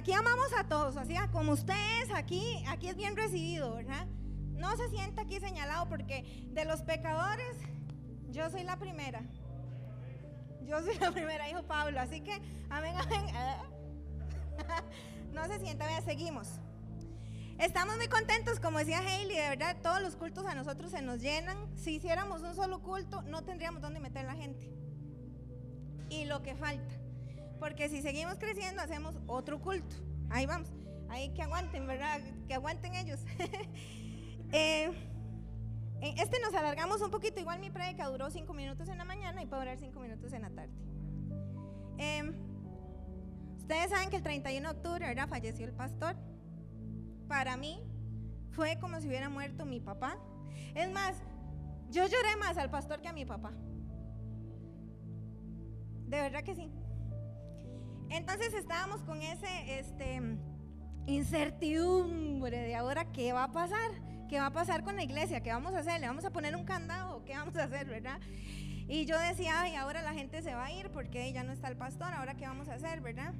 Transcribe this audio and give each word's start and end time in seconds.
aquí 0.00 0.14
amamos 0.14 0.50
a 0.58 0.64
todos, 0.64 0.96
así 0.96 1.14
como 1.30 1.52
ustedes, 1.52 2.10
aquí, 2.14 2.64
aquí 2.68 2.88
es 2.88 2.96
bien 2.96 3.16
recibido, 3.16 3.74
¿verdad? 3.74 4.06
No 4.54 4.74
se 4.78 4.88
sienta 4.88 5.22
aquí 5.22 5.38
señalado 5.40 5.90
porque 5.90 6.48
de 6.52 6.64
los 6.64 6.80
pecadores, 6.80 7.54
yo 8.30 8.48
soy 8.48 8.64
la 8.64 8.78
primera. 8.78 9.20
Yo 10.62 10.82
soy 10.82 10.98
la 10.98 11.10
primera, 11.10 11.44
dijo 11.46 11.64
Pablo. 11.64 12.00
Así 12.00 12.22
que, 12.22 12.32
amén, 12.70 12.94
amén. 12.96 13.26
No 15.32 15.46
se 15.46 15.60
sienta, 15.60 15.86
vea, 15.86 16.00
seguimos. 16.00 16.48
Estamos 17.58 17.96
muy 17.96 18.08
contentos, 18.08 18.58
como 18.58 18.78
decía 18.78 18.98
Hailey, 18.98 19.36
de 19.36 19.48
verdad, 19.50 19.76
todos 19.82 20.02
los 20.02 20.16
cultos 20.16 20.44
a 20.46 20.54
nosotros 20.54 20.90
se 20.90 21.02
nos 21.02 21.20
llenan. 21.20 21.56
Si 21.76 21.96
hiciéramos 21.96 22.42
un 22.42 22.54
solo 22.54 22.82
culto, 22.82 23.22
no 23.22 23.44
tendríamos 23.44 23.80
dónde 23.80 24.00
meter 24.00 24.24
la 24.24 24.34
gente. 24.34 24.72
Y 26.08 26.24
lo 26.24 26.42
que 26.42 26.56
falta. 26.56 26.99
Porque 27.60 27.90
si 27.90 28.00
seguimos 28.00 28.38
creciendo, 28.38 28.82
hacemos 28.82 29.14
otro 29.26 29.60
culto. 29.60 29.94
Ahí 30.30 30.46
vamos. 30.46 30.72
Ahí 31.10 31.28
que 31.34 31.42
aguanten, 31.42 31.86
¿verdad? 31.86 32.20
Que 32.48 32.54
aguanten 32.54 32.94
ellos. 32.94 33.20
Eh, 34.52 34.90
este 36.02 36.40
nos 36.40 36.52
alargamos 36.54 37.00
un 37.02 37.10
poquito. 37.12 37.38
Igual 37.38 37.60
mi 37.60 37.70
predica 37.70 38.08
duró 38.08 38.30
cinco 38.30 38.52
minutos 38.52 38.88
en 38.88 38.98
la 38.98 39.04
mañana 39.04 39.40
y 39.40 39.46
puede 39.46 39.62
durar 39.62 39.78
cinco 39.78 40.00
minutos 40.00 40.32
en 40.32 40.42
la 40.42 40.50
tarde. 40.50 40.72
Em, 41.98 42.34
ustedes 43.58 43.90
saben 43.90 44.10
que 44.10 44.16
el 44.16 44.24
31 44.24 44.72
de 44.72 44.76
octubre, 44.76 45.06
¿verdad? 45.06 45.28
Falleció 45.28 45.66
el 45.66 45.72
pastor. 45.72 46.16
Para 47.28 47.56
mí 47.56 47.80
fue 48.50 48.76
como 48.80 49.00
si 49.00 49.06
hubiera 49.06 49.28
muerto 49.28 49.64
mi 49.64 49.78
papá. 49.78 50.18
Es 50.74 50.90
más, 50.90 51.16
yo 51.90 52.04
lloré 52.06 52.36
más 52.40 52.58
al 52.58 52.70
pastor 52.70 53.00
que 53.00 53.06
a 53.06 53.12
mi 53.12 53.24
papá. 53.24 53.52
De 56.08 56.20
verdad 56.20 56.42
que 56.42 56.56
sí. 56.56 56.72
Entonces 58.10 58.52
estábamos 58.54 59.02
con 59.02 59.22
ese 59.22 59.78
este, 59.78 60.20
incertidumbre 61.06 62.58
de 62.58 62.74
ahora 62.74 63.12
qué 63.12 63.32
va 63.32 63.44
a 63.44 63.52
pasar, 63.52 63.90
qué 64.28 64.40
va 64.40 64.46
a 64.46 64.52
pasar 64.52 64.82
con 64.82 64.96
la 64.96 65.04
iglesia, 65.04 65.42
qué 65.42 65.50
vamos 65.50 65.74
a 65.74 65.78
hacer, 65.78 66.00
le 66.00 66.08
vamos 66.08 66.24
a 66.24 66.30
poner 66.30 66.56
un 66.56 66.64
candado, 66.64 67.24
qué 67.24 67.36
vamos 67.36 67.56
a 67.56 67.64
hacer, 67.64 67.86
¿verdad? 67.88 68.20
Y 68.88 69.04
yo 69.06 69.16
decía, 69.18 69.60
ay, 69.60 69.76
ahora 69.76 70.02
la 70.02 70.12
gente 70.12 70.42
se 70.42 70.52
va 70.52 70.66
a 70.66 70.72
ir 70.72 70.90
porque 70.90 71.32
ya 71.32 71.44
no 71.44 71.52
está 71.52 71.68
el 71.68 71.76
pastor, 71.76 72.12
ahora 72.12 72.34
qué 72.34 72.46
vamos 72.46 72.68
a 72.68 72.74
hacer, 72.74 73.00
¿verdad? 73.00 73.32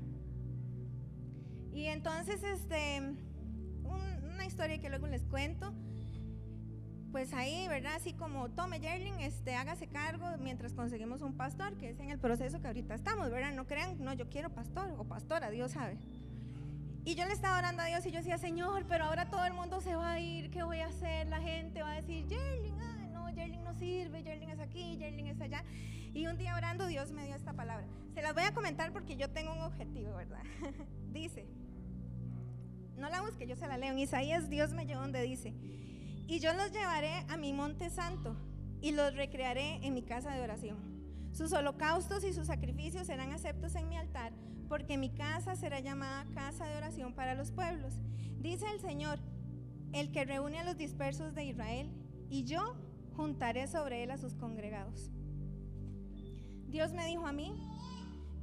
Y 1.72 1.87
entonces, 1.87 2.42
este, 2.44 3.00
una 3.82 4.47
historia 4.47 4.81
que 4.81 4.88
luego 4.88 5.08
les 5.08 5.25
cuento 5.25 5.75
pues 7.10 7.32
ahí, 7.32 7.66
¿verdad? 7.69 7.94
Así 7.97 8.12
como 8.12 8.48
tome 8.50 8.81
Yerling, 8.81 9.21
este, 9.21 9.54
hágase 9.54 9.87
cargo 9.87 10.26
mientras 10.38 10.72
conseguimos 10.72 11.22
un 11.22 11.34
pastor, 11.34 11.76
que 11.76 11.91
es 11.91 12.00
en 12.00 12.10
el 12.10 12.19
proceso 12.19 12.60
que 12.60 12.69
ahorita 12.69 12.94
estamos, 12.94 13.31
¿verdad? 13.31 13.53
No 13.53 13.66
crean, 13.66 14.03
no, 14.03 14.12
yo 14.12 14.28
quiero 14.28 14.50
pastor 14.50 14.94
o 14.97 15.04
pastora, 15.04 15.50
Dios 15.50 15.72
sabe. 15.72 15.99
Y 17.04 17.15
yo 17.15 17.25
le 17.25 17.32
estaba 17.32 17.59
orando 17.59 17.82
a 17.82 17.87
Dios 17.87 18.04
y 18.06 18.10
yo 18.10 18.19
decía, 18.19 18.38
Señor, 18.38 18.84
pero 18.88 19.04
ahora 19.04 19.31
todo 19.31 19.44
el 19.44 19.54
mundo 19.54 19.81
se 19.81 19.97
va 19.97 20.12
a 20.12 20.20
ir, 20.20 20.50
¿qué 20.50 20.62
voy 20.62 20.81
a 20.81 20.87
hacer? 20.87 21.26
La 21.28 21.41
gente 21.41 21.82
va 21.82 21.93
a 21.93 21.97
decir, 21.97 22.26
Yerling, 22.26 22.81
ah, 22.81 23.09
no, 23.12 23.31
Yerling 23.31 23.65
no 23.65 23.75
sirve, 23.75 24.22
Yerling 24.22 24.50
es 24.50 24.60
aquí, 24.60 24.97
Yerling 24.99 25.26
es 25.26 25.41
allá. 25.41 25.65
Y 26.12 26.26
un 26.26 26.37
día 26.37 26.56
orando 26.56 26.87
Dios 26.87 27.10
me 27.12 27.25
dio 27.25 27.34
esta 27.34 27.53
palabra. 27.53 27.87
Se 28.15 28.22
las 28.22 28.34
voy 28.34 28.44
a 28.44 28.53
comentar 28.53 28.93
porque 28.93 29.16
yo 29.16 29.31
tengo 29.31 29.53
un 29.53 29.62
objetivo, 29.62 30.15
¿verdad? 30.15 30.43
dice, 31.12 31.47
no 32.97 33.09
la 33.09 33.22
busque, 33.22 33.47
yo 33.47 33.56
se 33.56 33.66
la 33.66 33.78
leo. 33.78 33.93
En 33.93 33.99
Isaías 33.99 34.50
Dios 34.50 34.72
me 34.75 34.84
llevó 34.84 35.00
donde 35.00 35.22
dice, 35.22 35.54
y 36.31 36.39
yo 36.39 36.53
los 36.55 36.71
llevaré 36.71 37.13
a 37.29 37.37
mi 37.37 37.53
monte 37.53 37.91
santo 37.91 38.37
y 38.81 38.93
los 38.93 39.17
recrearé 39.17 39.85
en 39.85 39.95
mi 39.95 40.03
casa 40.03 40.31
de 40.31 40.41
oración. 40.41 40.79
Sus 41.33 41.53
holocaustos 41.53 42.23
y 42.23 42.33
sus 42.33 42.47
sacrificios 42.47 43.09
serán 43.09 43.33
aceptos 43.33 43.75
en 43.75 43.89
mi 43.89 43.97
altar, 43.97 44.33
porque 44.69 44.97
mi 44.97 45.11
casa 45.11 45.57
será 45.57 45.81
llamada 45.81 46.25
casa 46.33 46.67
de 46.67 46.77
oración 46.77 47.15
para 47.15 47.35
los 47.35 47.51
pueblos. 47.51 47.95
Dice 48.39 48.65
el 48.73 48.79
Señor, 48.79 49.19
el 49.93 50.13
que 50.13 50.25
reúne 50.25 50.61
a 50.61 50.65
los 50.65 50.77
dispersos 50.77 51.35
de 51.35 51.47
Israel, 51.47 51.91
y 52.29 52.45
yo 52.45 52.77
juntaré 53.17 53.67
sobre 53.67 54.05
él 54.05 54.12
a 54.12 54.19
sus 54.19 54.37
congregados. 54.37 55.11
Dios 56.69 56.93
me 56.93 57.07
dijo 57.07 57.27
a 57.27 57.33
mí 57.33 57.53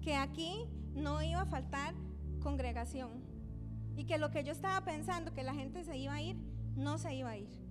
que 0.01 0.13
aquí 0.13 0.65
no 0.93 1.23
iba 1.23 1.39
a 1.39 1.45
faltar 1.45 1.95
congregación 2.41 3.23
y 3.95 4.03
que 4.03 4.17
lo 4.17 4.29
que 4.29 4.43
yo 4.43 4.51
estaba 4.51 4.83
pensando 4.83 5.33
que 5.33 5.43
la 5.43 5.53
gente 5.53 5.85
se 5.85 5.97
iba 5.97 6.15
a 6.15 6.21
ir, 6.21 6.35
no 6.75 6.97
se 6.97 7.15
iba 7.15 7.29
a 7.29 7.37
ir. 7.37 7.66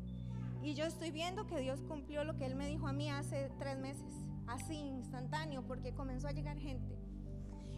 Y 0.66 0.74
yo 0.74 0.84
estoy 0.84 1.12
viendo 1.12 1.46
que 1.46 1.60
Dios 1.60 1.80
cumplió 1.82 2.24
lo 2.24 2.36
que 2.36 2.44
Él 2.44 2.56
me 2.56 2.66
dijo 2.66 2.88
a 2.88 2.92
mí 2.92 3.08
hace 3.08 3.52
tres 3.56 3.78
meses, 3.78 4.12
así 4.48 4.74
instantáneo, 4.74 5.64
porque 5.64 5.94
comenzó 5.94 6.26
a 6.26 6.32
llegar 6.32 6.58
gente. 6.58 6.98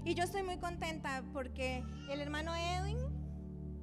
Y 0.06 0.14
yo 0.14 0.24
estoy 0.24 0.42
muy 0.42 0.56
contenta 0.56 1.22
porque 1.34 1.84
el 2.08 2.22
hermano 2.22 2.50
Edwin, 2.56 2.96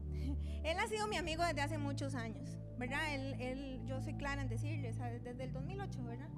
él 0.64 0.80
ha 0.80 0.88
sido 0.88 1.08
mi 1.08 1.18
amigo 1.18 1.44
desde 1.44 1.62
hace 1.62 1.78
muchos 1.78 2.16
años, 2.16 2.58
¿verdad? 2.80 3.14
Él, 3.14 3.80
yo 3.86 4.02
soy 4.02 4.16
clara 4.16 4.42
en 4.42 4.50
decirles, 4.50 4.98
desde 4.98 5.44
el 5.44 5.54
2008, 5.54 6.04
¿verdad? 6.04 6.30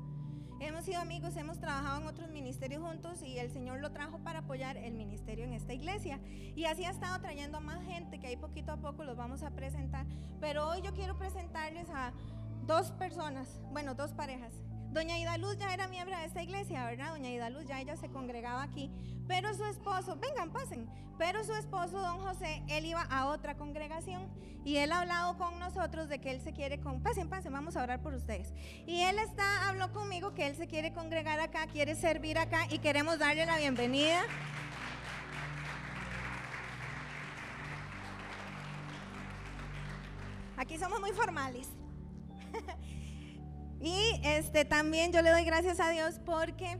Hemos 0.59 0.83
sido 0.83 0.99
amigos, 0.99 1.37
hemos 1.37 1.59
trabajado 1.59 2.01
en 2.01 2.07
otros 2.07 2.31
ministerios 2.31 2.83
juntos 2.83 3.21
y 3.21 3.37
el 3.37 3.49
Señor 3.49 3.79
lo 3.79 3.91
trajo 3.91 4.19
para 4.23 4.39
apoyar 4.39 4.75
el 4.75 4.95
ministerio 4.95 5.45
en 5.45 5.53
esta 5.53 5.73
iglesia. 5.73 6.19
Y 6.55 6.65
así 6.65 6.83
ha 6.83 6.89
estado 6.89 7.21
trayendo 7.21 7.59
a 7.59 7.61
más 7.61 7.81
gente 7.85 8.19
que 8.19 8.27
ahí 8.27 8.35
poquito 8.35 8.71
a 8.71 8.77
poco 8.77 9.03
los 9.03 9.15
vamos 9.15 9.43
a 9.43 9.51
presentar. 9.51 10.07
Pero 10.41 10.67
hoy 10.67 10.81
yo 10.81 10.93
quiero 10.93 11.15
presentarles 11.15 11.87
a 11.91 12.11
dos 12.67 12.91
personas, 12.91 13.47
bueno, 13.71 13.95
dos 13.95 14.11
parejas. 14.11 14.53
Doña 14.91 15.17
Ida 15.17 15.37
Luz 15.37 15.57
ya 15.57 15.73
era 15.73 15.87
miembro 15.87 16.17
de 16.17 16.25
esta 16.25 16.43
iglesia, 16.43 16.85
¿verdad? 16.85 17.11
Doña 17.11 17.29
Ida 17.29 17.49
Luz 17.49 17.65
ya 17.65 17.79
ella 17.79 17.95
se 17.95 18.09
congregaba 18.09 18.61
aquí, 18.61 18.91
pero 19.27 19.53
su 19.53 19.63
esposo, 19.65 20.17
vengan, 20.17 20.51
pasen, 20.51 20.89
pero 21.17 21.43
su 21.43 21.53
esposo, 21.53 21.99
don 21.99 22.19
José, 22.19 22.63
él 22.67 22.85
iba 22.85 23.01
a 23.01 23.27
otra 23.27 23.55
congregación 23.55 24.29
y 24.65 24.77
él 24.77 24.91
ha 24.91 24.99
hablado 24.99 25.37
con 25.37 25.59
nosotros 25.59 26.09
de 26.09 26.19
que 26.19 26.31
él 26.31 26.41
se 26.41 26.51
quiere, 26.51 26.79
con, 26.81 27.01
pasen, 27.01 27.29
pasen, 27.29 27.53
vamos 27.53 27.77
a 27.77 27.83
orar 27.83 28.01
por 28.01 28.13
ustedes. 28.13 28.53
Y 28.85 28.99
él 29.01 29.17
está, 29.19 29.69
habló 29.69 29.93
conmigo 29.93 30.33
que 30.33 30.45
él 30.47 30.55
se 30.55 30.67
quiere 30.67 30.93
congregar 30.93 31.39
acá, 31.39 31.67
quiere 31.67 31.95
servir 31.95 32.37
acá 32.37 32.67
y 32.69 32.79
queremos 32.79 33.17
darle 33.17 33.45
la 33.45 33.57
bienvenida. 33.57 34.23
Aquí 40.57 40.77
somos 40.77 40.99
muy 40.99 41.11
formales. 41.11 41.69
y 43.81 44.19
este 44.23 44.65
también 44.65 45.11
yo 45.11 45.21
le 45.21 45.31
doy 45.31 45.43
gracias 45.43 45.79
a 45.79 45.89
Dios 45.89 46.19
porque 46.25 46.77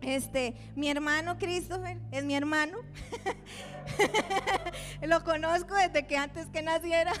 este 0.00 0.54
mi 0.76 0.88
hermano 0.88 1.38
Christopher 1.38 1.98
es 2.12 2.24
mi 2.24 2.34
hermano. 2.34 2.78
Lo 5.02 5.24
conozco 5.24 5.74
desde 5.74 6.06
que 6.06 6.16
antes 6.16 6.46
que 6.46 6.62
naciera. 6.62 7.12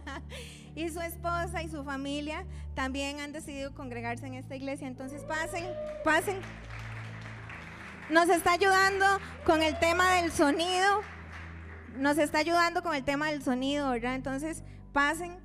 y 0.74 0.88
su 0.88 1.00
esposa 1.00 1.62
y 1.62 1.68
su 1.68 1.84
familia 1.84 2.46
también 2.74 3.20
han 3.20 3.32
decidido 3.32 3.74
congregarse 3.74 4.26
en 4.26 4.34
esta 4.34 4.56
iglesia. 4.56 4.88
Entonces 4.88 5.22
pasen, 5.24 5.66
pasen. 6.04 6.40
Nos 8.10 8.28
está 8.28 8.52
ayudando 8.52 9.06
con 9.44 9.62
el 9.62 9.78
tema 9.78 10.14
del 10.14 10.32
sonido. 10.32 11.02
Nos 11.96 12.18
está 12.18 12.38
ayudando 12.38 12.82
con 12.82 12.94
el 12.94 13.04
tema 13.04 13.30
del 13.30 13.42
sonido, 13.42 13.90
¿verdad? 13.90 14.14
Entonces 14.14 14.64
pasen. 14.92 15.38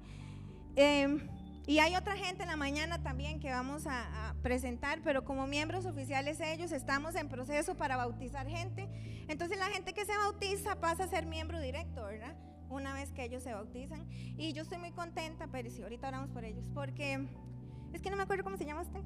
Eh, 0.76 1.20
y 1.68 1.80
hay 1.80 1.96
otra 1.96 2.16
gente 2.16 2.44
en 2.44 2.50
la 2.50 2.56
mañana 2.56 3.02
también 3.02 3.40
que 3.40 3.50
vamos 3.50 3.88
a, 3.88 4.36
presentar, 4.42 5.00
pero 5.04 5.24
como 5.24 5.48
miembros 5.48 5.88
oficiales 5.88 6.40
ellos 6.40 6.72
estamos 6.72 7.16
en 7.16 7.30
proceso 7.30 7.76
para 7.76 7.98
bautizar 7.98 8.48
gente. 8.48 8.88
Entonces 9.28 9.58
la 9.58 9.66
gente 9.66 9.94
que 9.94 10.06
se 10.06 10.16
bautiza 10.16 10.80
pasa 10.80 11.06
a 11.06 11.08
ser 11.08 11.26
miembro 11.26 11.60
directo, 11.60 12.04
¿verdad? 12.04 12.36
Una 12.70 12.94
vez 12.94 13.12
que 13.12 13.24
ellos 13.24 13.42
se 13.42 13.52
bautizan. 13.52 14.08
Y 14.38 14.54
yo 14.54 14.62
estoy 14.62 14.78
muy 14.78 14.92
contenta, 14.92 15.48
pero 15.48 15.72
si 15.72 15.82
ahorita 15.82 16.10
oramos 16.10 16.30
por 16.30 16.46
ellos, 16.46 16.70
porque 16.76 17.28
es 17.92 18.04
que 18.04 18.12
no 18.12 18.18
me 18.18 18.24
acuerdo 18.24 18.44
cómo 18.44 18.56
se 18.56 18.66
llama 18.66 18.82
usted. 18.82 19.02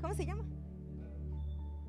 ¿Cómo 0.00 0.14
se 0.14 0.24
llama? 0.24 0.44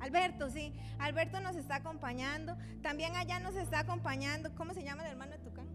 Alberto, 0.00 0.50
sí. 0.50 0.74
Alberto 0.98 1.40
nos 1.40 1.56
está 1.56 1.76
acompañando. 1.76 2.58
También 2.82 3.16
allá 3.16 3.40
nos 3.40 3.54
está 3.54 3.78
acompañando. 3.78 4.54
¿Cómo 4.56 4.74
se 4.74 4.84
llama 4.84 5.04
el 5.04 5.12
hermano 5.12 5.32
de 5.32 5.38
Tucán? 5.38 5.68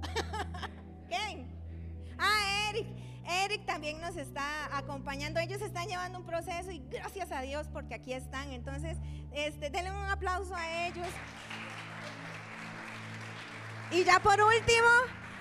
¿Quién? 1.08 1.48
Ah, 2.18 2.70
Eric. 2.70 3.01
Eric 3.24 3.64
también 3.64 4.00
nos 4.00 4.16
está 4.16 4.76
acompañando. 4.76 5.40
Ellos 5.40 5.62
están 5.62 5.86
llevando 5.86 6.18
un 6.18 6.24
proceso 6.24 6.70
y 6.70 6.82
gracias 6.90 7.32
a 7.32 7.40
Dios 7.42 7.68
porque 7.72 7.94
aquí 7.94 8.12
están. 8.12 8.52
Entonces, 8.52 8.98
este, 9.32 9.70
denle 9.70 9.90
un 9.90 10.10
aplauso 10.10 10.54
a 10.54 10.86
ellos. 10.86 11.06
Y 13.90 14.04
ya 14.04 14.20
por 14.20 14.40
último, 14.40 14.88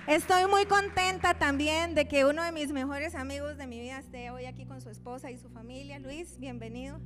estoy 0.07 0.45
muy 0.45 0.65
contenta 0.65 1.33
también 1.33 1.95
de 1.95 2.07
que 2.07 2.25
uno 2.25 2.43
de 2.43 2.51
mis 2.51 2.71
mejores 2.71 3.15
amigos 3.15 3.57
de 3.57 3.67
mi 3.67 3.79
vida 3.79 3.99
esté 3.99 4.29
hoy 4.29 4.45
aquí 4.45 4.65
con 4.65 4.81
su 4.81 4.89
esposa 4.89 5.31
y 5.31 5.37
su 5.37 5.49
familia. 5.49 5.99
Luis, 5.99 6.37
bienvenido. 6.37 6.99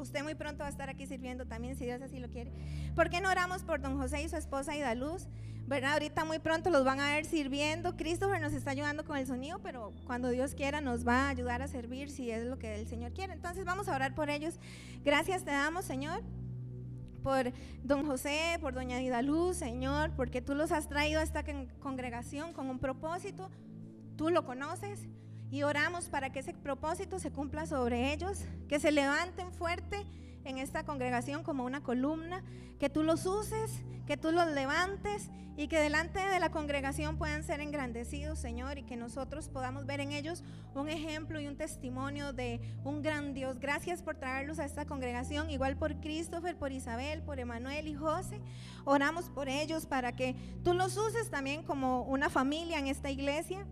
Usted 0.00 0.22
muy 0.22 0.34
pronto 0.34 0.60
va 0.60 0.66
a 0.66 0.70
estar 0.70 0.88
aquí 0.90 1.06
sirviendo 1.06 1.46
también, 1.46 1.76
si 1.76 1.84
Dios 1.84 2.00
así 2.02 2.18
lo 2.18 2.28
quiere. 2.28 2.50
¿Por 2.94 3.10
qué 3.10 3.20
no 3.20 3.30
oramos 3.30 3.62
por 3.62 3.80
don 3.80 3.98
José 3.98 4.22
y 4.22 4.28
su 4.28 4.36
esposa 4.36 4.76
Ida 4.76 4.94
Luz? 4.94 5.28
¿verdad? 5.66 5.94
Ahorita 5.94 6.24
muy 6.24 6.38
pronto 6.38 6.70
los 6.70 6.84
van 6.84 7.00
a 7.00 7.12
ver 7.12 7.24
sirviendo. 7.24 7.96
Christopher 7.96 8.40
nos 8.40 8.52
está 8.52 8.70
ayudando 8.70 9.04
con 9.04 9.16
el 9.16 9.26
sonido, 9.26 9.60
pero 9.62 9.92
cuando 10.06 10.28
Dios 10.28 10.54
quiera 10.54 10.80
nos 10.80 11.06
va 11.06 11.26
a 11.26 11.28
ayudar 11.30 11.62
a 11.62 11.68
servir 11.68 12.10
si 12.10 12.30
es 12.30 12.44
lo 12.44 12.58
que 12.58 12.74
el 12.74 12.86
Señor 12.86 13.12
quiere. 13.12 13.32
Entonces 13.32 13.64
vamos 13.64 13.88
a 13.88 13.94
orar 13.94 14.14
por 14.14 14.28
ellos. 14.28 14.58
Gracias 15.04 15.44
te 15.44 15.50
damos, 15.50 15.84
Señor, 15.84 16.22
por 17.22 17.52
don 17.82 18.06
José, 18.06 18.58
por 18.60 18.74
doña 18.74 18.98
Didaluz, 18.98 19.56
Señor, 19.56 20.10
porque 20.16 20.42
tú 20.42 20.54
los 20.54 20.70
has 20.70 20.88
traído 20.88 21.20
a 21.20 21.22
esta 21.22 21.44
congregación 21.80 22.52
con 22.52 22.68
un 22.68 22.78
propósito. 22.78 23.50
Tú 24.16 24.28
lo 24.30 24.44
conoces 24.44 25.08
y 25.54 25.62
oramos 25.62 26.08
para 26.08 26.30
que 26.30 26.40
ese 26.40 26.52
propósito 26.52 27.20
se 27.20 27.30
cumpla 27.30 27.64
sobre 27.64 28.12
ellos, 28.12 28.40
que 28.68 28.80
se 28.80 28.90
levanten 28.90 29.52
fuerte 29.52 30.04
en 30.44 30.58
esta 30.58 30.82
congregación 30.82 31.44
como 31.44 31.64
una 31.64 31.80
columna, 31.80 32.42
que 32.80 32.90
tú 32.90 33.04
los 33.04 33.24
uses, 33.24 33.70
que 34.04 34.16
tú 34.16 34.32
los 34.32 34.48
levantes 34.48 35.30
y 35.56 35.68
que 35.68 35.78
delante 35.78 36.18
de 36.18 36.40
la 36.40 36.50
congregación 36.50 37.18
puedan 37.18 37.44
ser 37.44 37.60
engrandecidos, 37.60 38.40
Señor, 38.40 38.78
y 38.78 38.82
que 38.82 38.96
nosotros 38.96 39.48
podamos 39.48 39.86
ver 39.86 40.00
en 40.00 40.10
ellos 40.10 40.42
un 40.74 40.88
ejemplo 40.88 41.38
y 41.38 41.46
un 41.46 41.56
testimonio 41.56 42.32
de 42.32 42.60
un 42.82 43.00
gran 43.00 43.32
Dios. 43.32 43.60
Gracias 43.60 44.02
por 44.02 44.16
traerlos 44.16 44.58
a 44.58 44.64
esta 44.64 44.86
congregación, 44.86 45.50
igual 45.50 45.76
por 45.76 46.00
Christopher, 46.00 46.56
por 46.56 46.72
Isabel, 46.72 47.22
por 47.22 47.38
Emanuel 47.38 47.86
y 47.86 47.94
José. 47.94 48.40
Oramos 48.84 49.30
por 49.30 49.48
ellos 49.48 49.86
para 49.86 50.16
que 50.16 50.34
tú 50.64 50.74
los 50.74 50.96
uses 50.96 51.30
también 51.30 51.62
como 51.62 52.02
una 52.02 52.28
familia 52.28 52.80
en 52.80 52.88
esta 52.88 53.08
iglesia. 53.08 53.64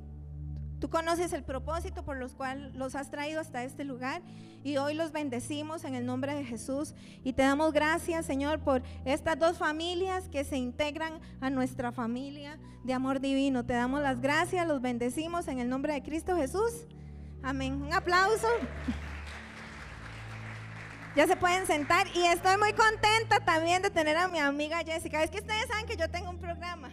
Tú 0.83 0.91
conoces 0.91 1.33
el 1.33 1.45
propósito 1.45 2.05
por 2.05 2.17
los 2.17 2.35
cual 2.35 2.73
los 2.75 2.97
has 2.97 3.09
traído 3.09 3.41
hasta 3.41 3.63
este 3.63 3.85
lugar 3.85 4.21
y 4.65 4.79
hoy 4.79 4.95
los 4.95 5.13
bendecimos 5.13 5.85
en 5.85 5.95
el 5.95 6.05
nombre 6.05 6.35
de 6.35 6.45
Jesús 6.45 6.97
y 7.23 7.35
te 7.35 7.43
damos 7.43 7.73
gracias, 7.73 8.27
Señor, 8.27 8.59
por 8.59 8.83
estas 9.05 9.39
dos 9.39 9.59
familias 9.59 10.29
que 10.29 10.43
se 10.43 10.57
integran 10.57 11.21
a 11.41 11.51
nuestra 11.51 11.93
familia 11.93 12.59
de 12.83 12.95
amor 12.95 13.21
divino. 13.21 13.65
Te 13.65 13.75
damos 13.75 14.03
las 14.03 14.21
gracias, 14.21 14.67
los 14.67 14.83
bendecimos 14.83 15.47
en 15.47 15.61
el 15.61 15.69
nombre 15.69 15.93
de 15.93 16.03
Cristo 16.03 16.37
Jesús. 16.37 16.73
Amén. 17.45 17.81
Un 17.81 17.93
aplauso. 17.93 18.49
Ya 21.15 21.29
se 21.29 21.37
pueden 21.37 21.65
sentar 21.65 22.09
y 22.13 22.25
estoy 22.25 22.57
muy 22.57 22.73
contenta 22.73 23.39
también 23.45 23.83
de 23.83 23.91
tener 23.91 24.17
a 24.17 24.27
mi 24.27 24.41
amiga 24.41 24.83
Jessica. 24.85 25.23
Es 25.23 25.31
que 25.31 25.39
ustedes 25.39 25.69
saben 25.69 25.87
que 25.87 25.97
yo 25.97 26.11
tengo 26.11 26.29
un 26.29 26.41
programa 26.41 26.91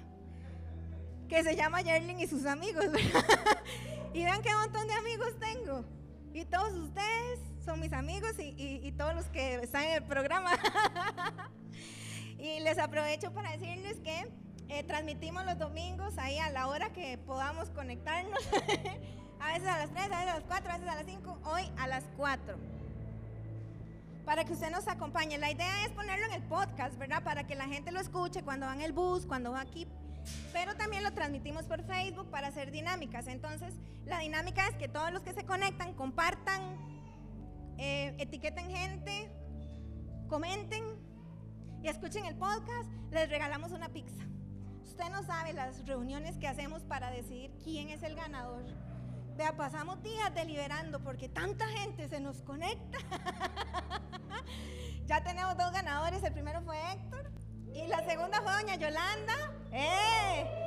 que 1.29 1.43
se 1.43 1.55
llama 1.55 1.81
Yerling 1.81 2.19
y 2.19 2.27
sus 2.27 2.45
amigos. 2.45 2.85
y 4.13 4.23
vean 4.23 4.41
qué 4.41 4.53
montón 4.53 4.87
de 4.87 4.93
amigos 4.93 5.29
tengo. 5.39 5.85
Y 6.33 6.43
todos 6.45 6.73
ustedes 6.73 7.39
son 7.63 7.79
mis 7.79 7.93
amigos 7.93 8.33
y, 8.39 8.91
todos 8.97 9.15
los 9.15 9.25
que 9.27 9.55
están 9.55 9.83
en 9.83 9.91
el 9.91 10.03
programa. 10.03 10.51
y 12.39 12.59
les 12.61 12.79
aprovecho 12.79 13.31
para 13.31 13.55
decirles 13.55 13.97
que 13.99 14.27
eh, 14.69 14.83
transmitimos 14.83 15.45
los 15.45 15.57
domingos 15.57 16.17
ahí 16.17 16.37
a 16.39 16.49
la 16.49 16.67
hora 16.67 16.91
que 16.91 17.17
podamos 17.19 17.69
conectarnos. 17.69 18.39
a 19.39 19.53
veces 19.53 19.67
a 19.67 19.77
las 19.77 19.91
3, 19.91 20.05
a 20.05 20.17
veces 20.17 20.31
a 20.31 20.35
las 20.35 20.43
4, 20.43 20.71
a 20.71 20.77
veces 20.77 20.89
a 20.89 20.95
las 20.95 21.05
5. 21.05 21.39
Hoy 21.45 21.71
a 21.77 21.87
las 21.87 22.03
4 22.17 22.57
para 24.25 24.45
que 24.45 24.53
usted 24.53 24.69
nos 24.69 24.87
acompañe. 24.87 25.39
La 25.39 25.49
idea 25.49 25.85
es 25.85 25.89
ponerlo 25.89 26.27
en 26.27 26.33
el 26.33 26.43
podcast, 26.43 26.95
¿verdad? 26.99 27.23
Para 27.23 27.47
que 27.47 27.55
la 27.55 27.65
gente 27.65 27.91
lo 27.91 27.99
escuche 27.99 28.43
cuando 28.43 28.67
va 28.67 28.75
en 28.75 28.81
el 28.81 28.91
bus, 28.91 29.25
cuando 29.25 29.53
va 29.53 29.61
aquí 29.61 29.87
pero 30.53 30.75
también 30.75 31.03
lo 31.03 31.13
transmitimos 31.13 31.65
por 31.65 31.83
Facebook 31.83 32.29
para 32.29 32.47
hacer 32.47 32.71
dinámicas. 32.71 33.27
Entonces, 33.27 33.73
la 34.05 34.19
dinámica 34.19 34.67
es 34.67 34.75
que 34.75 34.87
todos 34.87 35.11
los 35.11 35.21
que 35.21 35.33
se 35.33 35.45
conectan 35.45 35.93
compartan, 35.93 36.61
eh, 37.77 38.15
etiqueten 38.17 38.69
gente, 38.69 39.31
comenten 40.27 40.83
y 41.83 41.87
escuchen 41.87 42.25
el 42.25 42.35
podcast. 42.35 42.89
Les 43.11 43.29
regalamos 43.29 43.71
una 43.71 43.89
pizza. 43.89 44.23
Usted 44.83 45.09
no 45.11 45.23
sabe 45.23 45.53
las 45.53 45.85
reuniones 45.85 46.37
que 46.37 46.47
hacemos 46.47 46.83
para 46.83 47.11
decidir 47.11 47.51
quién 47.63 47.89
es 47.89 48.03
el 48.03 48.15
ganador. 48.15 48.65
Vea, 49.37 49.55
pasamos 49.55 50.03
días 50.03 50.33
deliberando 50.35 51.01
porque 51.01 51.29
tanta 51.29 51.65
gente 51.69 52.09
se 52.09 52.19
nos 52.19 52.41
conecta. 52.41 52.97
ya 55.05 55.23
tenemos 55.23 55.55
dos 55.55 55.71
ganadores. 55.71 56.21
El 56.23 56.33
primero 56.33 56.61
fue 56.63 56.75
Héctor 56.91 57.31
y 57.73 57.87
la 57.87 58.03
segunda 58.05 58.41
fue 58.41 58.53
doña 58.53 58.75
Yolanda. 58.75 59.33
¡Eh! 59.71 60.59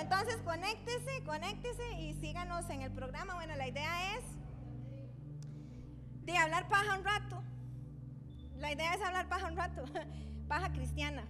Entonces, 0.00 0.36
conéctese, 0.44 1.22
conéctese 1.24 2.00
y 2.00 2.14
síganos 2.14 2.68
en 2.70 2.82
el 2.82 2.92
programa. 2.92 3.34
Bueno, 3.34 3.56
la 3.56 3.68
idea 3.68 4.16
es 4.16 4.24
de 6.24 6.36
hablar 6.36 6.68
paja 6.68 6.96
un 6.98 7.04
rato. 7.04 7.42
La 8.56 8.72
idea 8.72 8.94
es 8.94 9.02
hablar 9.02 9.28
paja 9.28 9.48
un 9.48 9.56
rato, 9.56 9.84
paja 10.48 10.70
cristiana, 10.72 11.24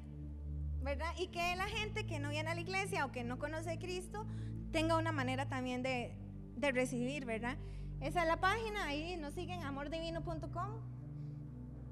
¿verdad? 0.83 1.12
Y 1.16 1.28
que 1.28 1.54
la 1.57 1.69
gente 1.69 2.07
que 2.07 2.19
no 2.19 2.30
viene 2.30 2.50
a 2.50 2.54
la 2.54 2.61
iglesia 2.61 3.07
o 3.07 3.12
que 3.12 3.23
no 3.23 3.38
conoce 3.38 3.71
a 3.71 3.78
Cristo 3.78 4.26
tenga 4.73 4.97
una 4.97 5.12
manera 5.12 5.49
también 5.49 5.83
de, 5.83 6.16
de 6.57 6.73
recibir, 6.73 7.25
¿verdad? 7.25 7.57
Esa 8.00 8.23
es 8.23 8.28
la 8.28 8.38
página, 8.38 8.87
ahí 8.87 9.16
nos 9.16 9.35
siguen 9.35 9.62
amordivino.com 9.62 11.00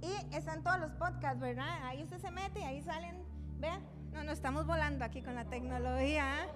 y 0.03 0.35
están 0.35 0.63
todos 0.63 0.79
los 0.81 0.93
podcasts, 0.93 1.41
¿verdad? 1.41 1.85
Ahí 1.85 2.03
usted 2.03 2.19
se 2.19 2.31
mete 2.31 2.61
y 2.61 2.63
ahí 2.63 2.83
salen, 2.83 3.17
vean, 3.59 3.83
no, 4.13 4.23
no 4.25 4.33
estamos 4.33 4.67
volando 4.67 5.05
aquí 5.05 5.23
con 5.23 5.35
la 5.35 5.45
tecnología. 5.45 6.45
¿eh? 6.45 6.49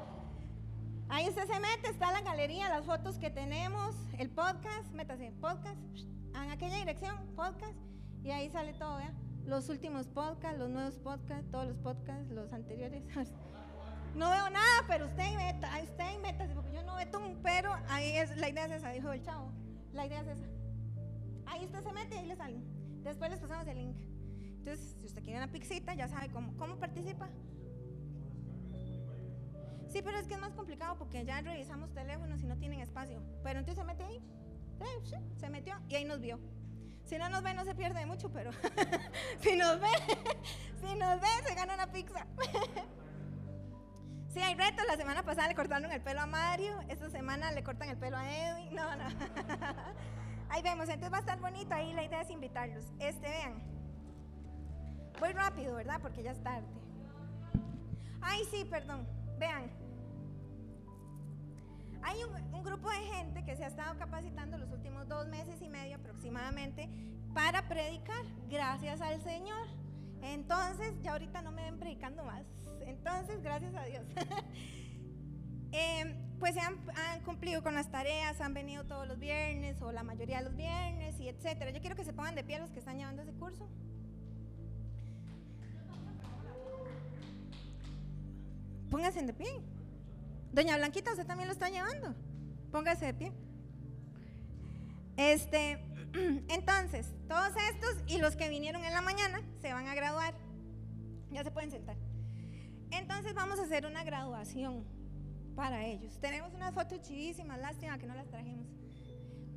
Ahí 1.09 1.29
usted 1.29 1.47
se 1.47 1.61
mete, 1.61 1.91
está 1.91 2.13
la 2.13 2.23
galería, 2.23 2.69
las 2.69 2.85
fotos 2.85 3.19
que 3.19 3.31
tenemos, 3.31 3.95
el 4.19 4.31
podcast, 4.31 4.91
métase, 4.93 5.33
podcast, 5.41 5.79
en 6.35 6.51
aquella 6.51 6.77
dirección, 6.77 7.17
podcast, 7.37 7.77
y 8.23 8.31
ahí 8.31 8.49
sale 8.51 8.73
todo, 8.75 8.97
¿vean? 8.97 9.15
Los 9.45 9.69
últimos 9.69 10.07
podcasts, 10.07 10.59
los 10.59 10.71
nuevos 10.71 10.99
podcasts, 10.99 11.51
todos 11.51 11.67
los 11.67 11.77
podcasts, 11.79 12.31
los 12.31 12.53
anteriores. 12.53 13.03
No 14.15 14.29
veo 14.29 14.51
nada, 14.51 14.85
pero 14.87 15.07
usted 15.07 15.35
meta, 15.37 15.71
usted 15.83 16.21
métase, 16.21 16.55
porque 16.55 16.75
yo 16.75 16.83
no 16.83 16.97
veo 16.97 17.19
un 17.19 17.41
pero 17.43 17.73
ahí 17.89 18.11
es, 18.19 18.37
la 18.37 18.51
idea 18.51 18.67
es 18.67 18.73
esa, 18.73 18.91
dijo 18.91 19.11
el 19.11 19.23
chavo. 19.23 19.51
La 19.95 20.07
idea 20.07 20.21
es 20.21 20.29
esa. 20.29 20.45
Ahí 21.47 21.65
usted 21.65 21.83
se 21.83 21.93
mete 21.93 22.17
y 22.17 22.19
ahí 22.19 22.27
le 22.27 22.37
sale. 22.37 22.61
Después 23.03 23.31
les 23.31 23.41
pasamos 23.41 23.67
el 23.67 23.79
link. 23.79 23.97
Entonces, 24.59 24.97
si 25.01 25.07
usted 25.07 25.23
quiere 25.23 25.39
una 25.39 25.51
pixita, 25.51 25.95
ya 25.95 26.09
sabe 26.09 26.31
cómo, 26.31 26.57
cómo 26.57 26.77
participa. 26.77 27.29
Sí, 29.89 30.01
pero 30.03 30.19
es 30.19 30.27
que 30.27 30.35
es 30.35 30.41
más 30.41 30.55
complicado 30.55 30.97
porque 30.97 31.25
ya 31.25 31.41
revisamos 31.43 31.93
teléfonos 31.93 32.43
y 32.43 32.47
no 32.47 32.57
tienen 32.57 32.81
espacio. 32.81 33.23
Pero 33.43 33.59
entonces 33.59 33.83
se 33.83 33.87
mete 33.87 34.05
ahí. 34.05 34.23
Se 35.37 35.49
metió 35.49 35.75
y 35.89 35.95
ahí 35.95 36.05
nos 36.05 36.21
vio. 36.21 36.41
Si 37.05 37.19
no 37.19 37.29
nos 37.29 37.43
ve, 37.43 37.55
no 37.55 37.65
se 37.65 37.75
pierde 37.75 38.07
mucho, 38.07 38.33
pero 38.33 38.53
si 39.41 39.57
nos 39.57 39.81
ve, 39.81 39.89
si 40.81 40.95
nos 40.95 41.21
ve, 41.21 41.29
se 41.47 41.55
gana 41.55 41.75
una 41.75 41.93
pizza. 41.93 42.27
sí, 44.29 44.41
hay 44.41 44.55
retos. 44.55 44.87
La 44.87 44.97
semana 44.97 45.23
pasada 45.23 45.49
le 45.49 45.55
cortaron 45.55 45.91
el 45.91 46.01
pelo 46.01 46.21
a 46.21 46.27
Mario. 46.27 46.81
Esta 46.89 47.11
semana 47.11 47.53
le 47.53 47.63
cortan 47.63 47.91
el 47.91 47.99
pelo 47.99 48.17
a 48.17 48.31
Edwin. 48.31 48.75
No, 48.75 48.97
no. 48.97 49.05
Ahí 50.53 50.61
vemos, 50.61 50.87
entonces 50.87 51.11
va 51.11 51.17
a 51.17 51.21
estar 51.21 51.41
bonito, 51.41 51.75
ahí 51.75 51.95
la 51.95 52.05
idea 52.05 52.21
es 52.21 52.29
invitarlos. 52.29 52.85
Este, 52.99 53.27
vean. 53.27 53.55
Voy 55.19 55.33
rápido, 55.33 55.77
¿verdad? 55.77 55.99
Porque 56.03 56.23
ya 56.23 56.33
es 56.33 56.43
tarde. 56.43 56.67
Ay, 58.21 58.43
sí, 58.51 58.67
perdón. 58.67 59.09
Vean. 59.39 59.71
Hay 62.03 62.19
un, 62.25 62.63
grupo 62.63 62.91
de 62.91 62.99
gente 62.99 63.43
que 63.47 63.57
se 63.57 63.65
ha 63.65 63.69
estado 63.69 63.99
capacitando 63.99 64.59
los 64.59 64.71
últimos 64.71 65.09
dos 65.09 65.27
meses 65.27 65.61
y 65.63 65.69
medio 65.69 65.97
aproximadamente 65.97 66.89
para 67.33 67.67
predicar, 67.67 68.25
gracias 68.51 69.01
al 69.01 69.23
Señor. 69.23 69.67
Entonces, 70.21 70.93
ya 71.01 71.13
ahorita 71.13 71.41
no 71.41 71.51
me 71.51 71.63
ven 71.63 71.79
predicando 71.79 72.25
más. 72.25 72.45
Entonces, 72.83 73.43
gracias 73.43 73.75
a 73.75 73.85
Dios. 73.85 74.05
eh, 75.73 76.15
pues 76.43 76.55
se 76.55 76.61
han, 76.61 76.77
cumplido 77.25 77.63
con 77.63 77.73
las 77.77 77.89
tareas, 77.89 78.41
han 78.41 78.53
venido 78.53 78.83
todos 78.83 79.07
los 79.07 79.17
viernes 79.17 79.81
o 79.81 79.93
la 79.93 80.03
mayoría 80.03 80.39
de 80.39 80.45
los 80.47 80.57
viernes 80.57 81.21
y 81.21 81.29
etcétera. 81.29 81.71
Yo 81.71 81.81
quiero 81.81 81.95
que 81.95 82.05
se 82.05 82.13
pongan 82.13 82.35
de 82.35 82.43
pie 82.43 82.59
los 82.59 82.69
que 82.71 82.81
están 82.81 82.99
llevando 82.99 83.23
ese 83.23 83.31
curso. 83.35 83.69
Pónganse 88.91 89.23
de 89.23 89.33
pie. 89.33 89.61
Doña 90.51 90.77
Blanquita, 90.79 91.13
usted 91.13 91.27
también 91.27 91.47
lo 91.47 91.53
está 91.53 91.69
llevando. 91.69 92.13
Póngase 92.73 93.07
de 93.07 93.15
pie. 93.15 93.33
Este, 95.17 95.79
entonces, 96.49 97.07
todos 97.29 97.53
estos 97.71 98.03
y 98.09 98.19
los 98.19 98.35
que 98.35 98.49
vinieron 98.49 98.85
en 98.85 98.93
la 98.93 99.01
mañana 99.01 99.43
se 99.61 99.73
van 99.73 99.87
a 99.87 99.95
graduar. 99.95 100.35
Ya 101.31 101.45
se 101.45 101.53
pueden 101.53 101.71
sentar. 101.71 101.97
Entonces 102.91 103.33
vamos 103.33 103.61
a 103.61 103.63
hacer 103.63 103.87
una 103.87 104.03
graduación 104.03 105.02
para 105.53 105.85
ellos. 105.85 106.19
Tenemos 106.21 106.53
unas 106.55 106.75
fotos 106.75 107.01
chidísimas, 107.03 107.59
lástima 107.59 107.99
que 107.99 108.07
no 108.07 108.15
las 108.15 108.29
trajimos. 108.29 108.67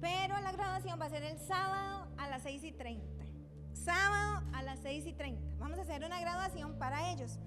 Pero 0.02 0.40
la 0.40 0.52
graduación 0.52 1.00
va 1.00 1.06
a 1.06 1.10
ser 1.10 1.24
el 1.24 1.40
sábado 1.40 2.08
a 2.18 2.28
las 2.28 2.44
6 2.44 2.64
y 2.64 2.72
30. 2.72 3.26
Sábado 3.74 4.44
a 4.54 4.62
las 4.62 4.80
6 4.80 5.06
y 5.08 5.14
30. 5.14 5.42
Vamos 5.58 5.80
a 5.80 5.84
hacer 5.84 6.04
una 6.04 6.20
graduación 6.20 6.78
para 6.78 7.12
ellos. 7.12 7.40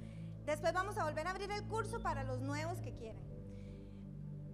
Después 0.46 0.72
vamos 0.72 0.96
a 0.98 1.04
volver 1.04 1.26
a 1.26 1.30
abrir 1.30 1.50
el 1.50 1.62
curso 1.64 2.00
para 2.00 2.24
los 2.24 2.40
nuevos 2.40 2.80
que 2.80 2.94
quieran. 2.94 3.22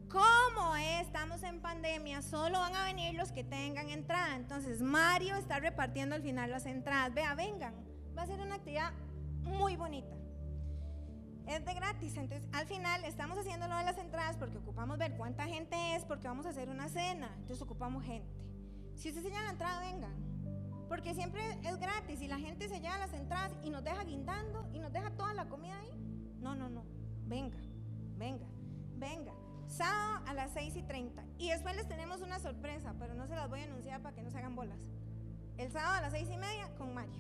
Como 0.09 0.77
estamos 0.77 1.43
en 1.43 1.61
pandemia, 1.61 2.23
solo 2.23 2.61
van 2.61 2.75
a 2.77 2.85
venir 2.85 3.15
los 3.15 3.33
que 3.33 3.43
tengan 3.43 3.91
entrada. 3.91 4.37
Entonces, 4.37 4.81
Mario 4.81 5.37
está 5.37 5.59
repartiendo 5.59 6.15
al 6.15 6.23
final 6.23 6.51
las 6.51 6.67
entradas. 6.67 7.15
Vea, 7.15 7.35
vengan. 7.35 7.75
Va 8.17 8.23
a 8.23 8.27
ser 8.27 8.41
una 8.41 8.57
actividad 8.57 8.93
muy 9.43 9.77
bonita 9.77 10.24
es 11.47 11.65
de 11.65 11.75
gratis. 11.75 12.17
Entonces, 12.17 12.49
al 12.53 12.67
final 12.67 13.05
estamos 13.05 13.39
haciendo 13.39 13.69
lo 13.69 13.77
de 13.77 13.85
las 13.85 13.99
entradas 13.99 14.37
porque 14.37 14.59
ocupamos 14.59 14.99
ver 14.99 15.17
cuánta 15.17 15.47
gente 15.47 15.95
es, 15.95 16.05
porque 16.05 16.29
vamos 16.29 16.47
a 16.47 16.51
hacer 16.51 16.69
una 16.69 16.89
cena. 16.89 17.31
Entonces, 17.37 17.63
ocupamos 17.63 18.05
gente. 18.05 18.29
Si 18.95 19.09
usted 19.09 19.23
señala 19.23 19.45
la 19.45 19.51
entrada, 19.53 19.81
venga. 19.81 20.09
Porque 20.89 21.15
siempre 21.15 21.41
es 21.63 21.79
gratis 21.79 22.21
y 22.21 22.29
la 22.29 22.39
gente 22.39 22.69
se 22.69 22.81
lleva 22.81 22.99
las 22.99 23.13
entradas 23.13 23.53
y 23.63 23.71
nos 23.71 23.83
deja 23.83 24.05
guindando 24.05 24.69
y 24.73 24.79
nos 24.79 24.93
deja 24.93 25.11
toda 25.11 25.35
la 25.35 25.49
comida 25.49 25.79
ahí. 25.79 25.91
No, 26.41 26.55
no, 26.55 26.69
no. 26.69 26.85
Venga, 27.27 27.59
venga, 28.17 28.47
venga. 28.97 29.33
Sábado 29.67 30.25
a 30.27 30.35
las 30.35 30.53
6 30.53 30.77
y 30.77 30.83
30. 30.83 31.25
Y 31.39 31.49
después 31.49 31.75
les 31.75 31.89
tenemos 31.89 32.21
una 32.21 32.39
sorpresa, 32.39 32.95
pero 32.99 33.15
no 33.15 33.27
se 33.27 33.35
las 33.35 33.49
voy 33.49 33.61
a 33.61 33.65
anunciar 33.65 34.03
para 34.03 34.15
que 34.15 34.23
no 34.23 34.31
se 34.31 34.39
hagan 34.39 34.55
bolas. 34.55 34.79
El 35.57 35.73
sábado 35.73 35.95
a 35.95 36.01
las 36.03 36.13
6 36.13 36.29
y 36.33 36.37
media 36.37 36.69
con 36.77 36.93
Mario. 36.95 37.19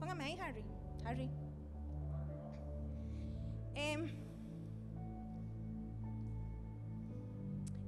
Póngame 0.00 0.24
ahí, 0.24 0.38
Harry. 0.40 0.64
Harry. 1.04 1.30
Em, 3.78 4.08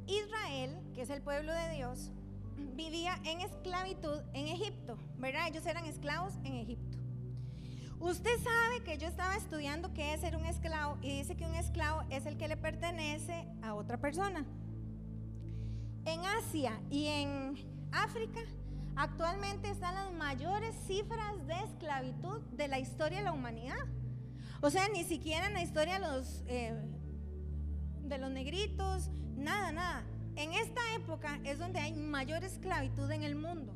Israel, 0.07 0.79
que 0.95 1.03
es 1.03 1.11
el 1.11 1.21
pueblo 1.21 1.53
de 1.53 1.71
Dios, 1.75 2.13
vivía 2.77 3.19
en 3.25 3.41
esclavitud 3.41 4.21
en 4.33 4.47
Egipto, 4.47 4.99
¿verdad? 5.19 5.49
Ellos 5.49 5.67
eran 5.67 5.87
esclavos 5.87 6.35
en 6.45 6.55
Egipto. 6.55 6.97
Usted 7.99 8.39
sabe 8.39 8.85
que 8.85 8.99
yo 8.99 9.09
estaba 9.09 9.35
estudiando 9.35 9.93
qué 9.93 10.15
es 10.15 10.21
ser 10.21 10.37
un 10.37 10.47
esclavo 10.47 10.97
y 11.03 11.19
dice 11.19 11.37
que 11.37 11.45
un 11.45 11.57
esclavo 11.57 12.05
es 12.09 12.25
el 12.25 12.39
que 12.39 12.47
le 12.47 12.57
pertenece 12.57 13.45
a 13.61 13.75
otra 13.75 13.99
persona. 13.99 14.47
En 16.05 16.21
Asia 16.25 16.81
y 16.89 17.07
en 17.07 17.57
África 17.91 18.41
actualmente 18.95 19.69
están 19.69 19.97
las 19.97 20.13
mayores 20.13 20.73
cifras 20.87 21.47
de 21.49 21.55
esclavitud 21.65 22.41
de 22.53 22.69
la 22.69 22.79
historia 22.79 23.19
de 23.19 23.25
la 23.25 23.33
humanidad. 23.33 23.87
O 24.61 24.71
sea, 24.71 24.89
ni 24.89 25.05
siquiera 25.05 25.47
en 25.47 25.55
la 25.55 25.63
historia 25.63 25.99
de 25.99 26.07
los, 26.07 26.45
eh, 26.47 26.75
de 28.03 28.19
los 28.19 28.31
negritos, 28.31 29.11
nada, 29.37 29.73
nada. 29.73 30.05
En 30.37 30.53
esta 30.53 30.81
época 30.95 31.41
es 31.45 31.59
donde 31.59 31.81
hay 31.81 31.93
mayor 31.95 32.45
esclavitud 32.45 33.11
en 33.11 33.23
el 33.23 33.37
mundo. 33.37 33.75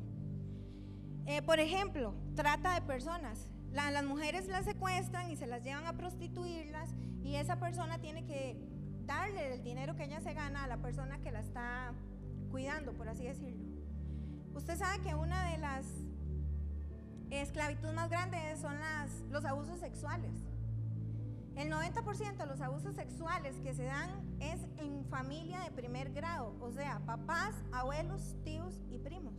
Eh, 1.25 1.41
por 1.41 1.59
ejemplo, 1.59 2.13
trata 2.35 2.75
de 2.75 2.81
personas 2.81 3.49
las 3.75 4.05
mujeres 4.05 4.47
las 4.47 4.65
secuestran 4.65 5.29
y 5.29 5.35
se 5.35 5.47
las 5.47 5.63
llevan 5.63 5.85
a 5.85 5.97
prostituirlas 5.97 6.89
y 7.23 7.35
esa 7.35 7.59
persona 7.59 7.99
tiene 7.99 8.25
que 8.25 8.57
darle 9.05 9.53
el 9.53 9.63
dinero 9.63 9.95
que 9.95 10.05
ella 10.05 10.21
se 10.21 10.33
gana 10.33 10.63
a 10.63 10.67
la 10.67 10.77
persona 10.77 11.19
que 11.19 11.31
la 11.31 11.41
está 11.41 11.93
cuidando, 12.51 12.93
por 12.93 13.09
así 13.09 13.25
decirlo. 13.25 13.65
Usted 14.53 14.77
sabe 14.77 15.03
que 15.03 15.13
una 15.13 15.51
de 15.51 15.57
las 15.57 15.85
esclavitudes 17.29 17.93
más 17.93 18.09
grandes 18.09 18.59
son 18.59 18.77
los 19.29 19.43
abusos 19.43 19.79
sexuales. 19.79 20.31
El 21.55 21.71
90% 21.71 22.35
de 22.35 22.45
los 22.45 22.59
abusos 22.59 22.95
sexuales 22.95 23.55
que 23.61 23.73
se 23.73 23.85
dan 23.85 24.09
es 24.41 24.59
en 24.77 25.05
familia 25.05 25.61
de 25.61 25.71
primer 25.71 26.11
grado, 26.11 26.53
o 26.59 26.71
sea, 26.71 26.99
papás, 27.05 27.55
abuelos, 27.71 28.35
tíos 28.43 28.75
y 28.89 28.97
primos. 28.97 29.33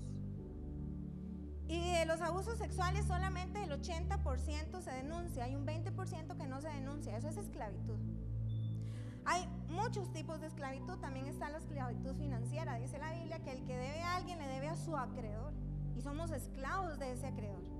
Y 1.68 1.92
de 1.92 2.06
los 2.06 2.22
abusos 2.22 2.56
sexuales 2.56 3.04
solamente 3.04 3.62
el 3.62 3.70
80% 3.70 4.80
se 4.80 4.90
denuncia, 4.92 5.44
hay 5.44 5.56
un 5.56 5.66
20% 5.66 6.36
que 6.36 6.46
no 6.46 6.60
se 6.62 6.68
denuncia, 6.68 7.16
eso 7.18 7.28
es 7.28 7.36
esclavitud. 7.36 7.98
Hay 9.26 9.46
muchos 9.68 10.10
tipos 10.12 10.40
de 10.40 10.46
esclavitud, 10.46 10.96
también 10.98 11.26
está 11.26 11.50
la 11.50 11.58
esclavitud 11.58 12.14
financiera, 12.14 12.76
dice 12.76 12.98
la 12.98 13.12
Biblia 13.12 13.40
que 13.40 13.50
el 13.50 13.64
que 13.66 13.76
debe 13.76 14.00
a 14.00 14.16
alguien 14.16 14.38
le 14.38 14.46
debe 14.46 14.68
a 14.68 14.76
su 14.76 14.96
acreedor 14.96 15.52
y 15.96 16.00
somos 16.00 16.30
esclavos 16.30 16.98
de 16.98 17.12
ese 17.12 17.26
acreedor. 17.26 17.75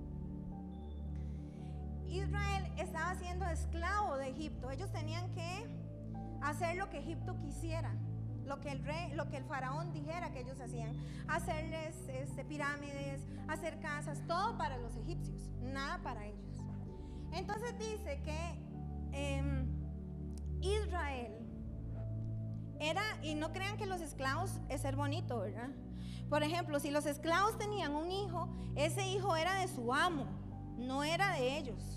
Israel 2.09 2.73
estaba 2.77 3.15
siendo 3.15 3.47
esclavo 3.47 4.17
de 4.17 4.31
Egipto, 4.31 4.71
ellos 4.71 4.91
tenían 4.93 5.33
que 5.35 5.69
hacer 6.43 6.77
lo 6.77 6.89
que 6.91 6.99
Egipto 6.99 7.37
quisiera 7.41 7.95
lo 8.47 8.61
que 8.61 8.71
el 8.71 8.83
rey, 8.85 9.13
lo 9.15 9.29
que 9.29 9.37
el 9.37 9.45
faraón 9.45 9.93
dijera 9.93 10.31
que 10.31 10.41
ellos 10.41 10.61
hacían, 10.61 10.97
hacerles 11.29 11.97
este, 12.09 12.45
pirámides, 12.45 13.21
hacer 13.49 13.81
casas, 13.81 14.23
todo 14.27 14.57
para 14.57 14.79
los 14.79 14.97
egipcios, 14.97 15.51
nada 15.61 15.99
para 16.03 16.27
ellos. 16.27 16.57
Entonces 17.33 17.77
dice 17.79 18.21
que 18.23 18.39
em, 19.13 19.67
Israel 20.61 21.33
era, 22.79 23.03
y 23.23 23.35
no 23.35 23.53
crean 23.53 23.77
que 23.77 23.87
los 23.87 24.01
esclavos 24.01 24.61
es 24.69 24.83
ser 24.83 24.97
bonito, 24.97 25.41
¿verdad? 25.41 25.71
Por 26.29 26.43
ejemplo, 26.43 26.81
si 26.81 26.91
los 26.91 27.07
esclavos 27.07 27.59
tenían 27.59 27.95
un 27.95 28.11
hijo, 28.11 28.49
ese 28.77 29.07
hijo 29.09 29.37
era 29.37 29.55
de 29.61 29.69
su 29.69 29.93
amo, 29.93 30.27
no 30.77 31.05
era 31.05 31.33
de 31.35 31.59
ellos. 31.59 31.96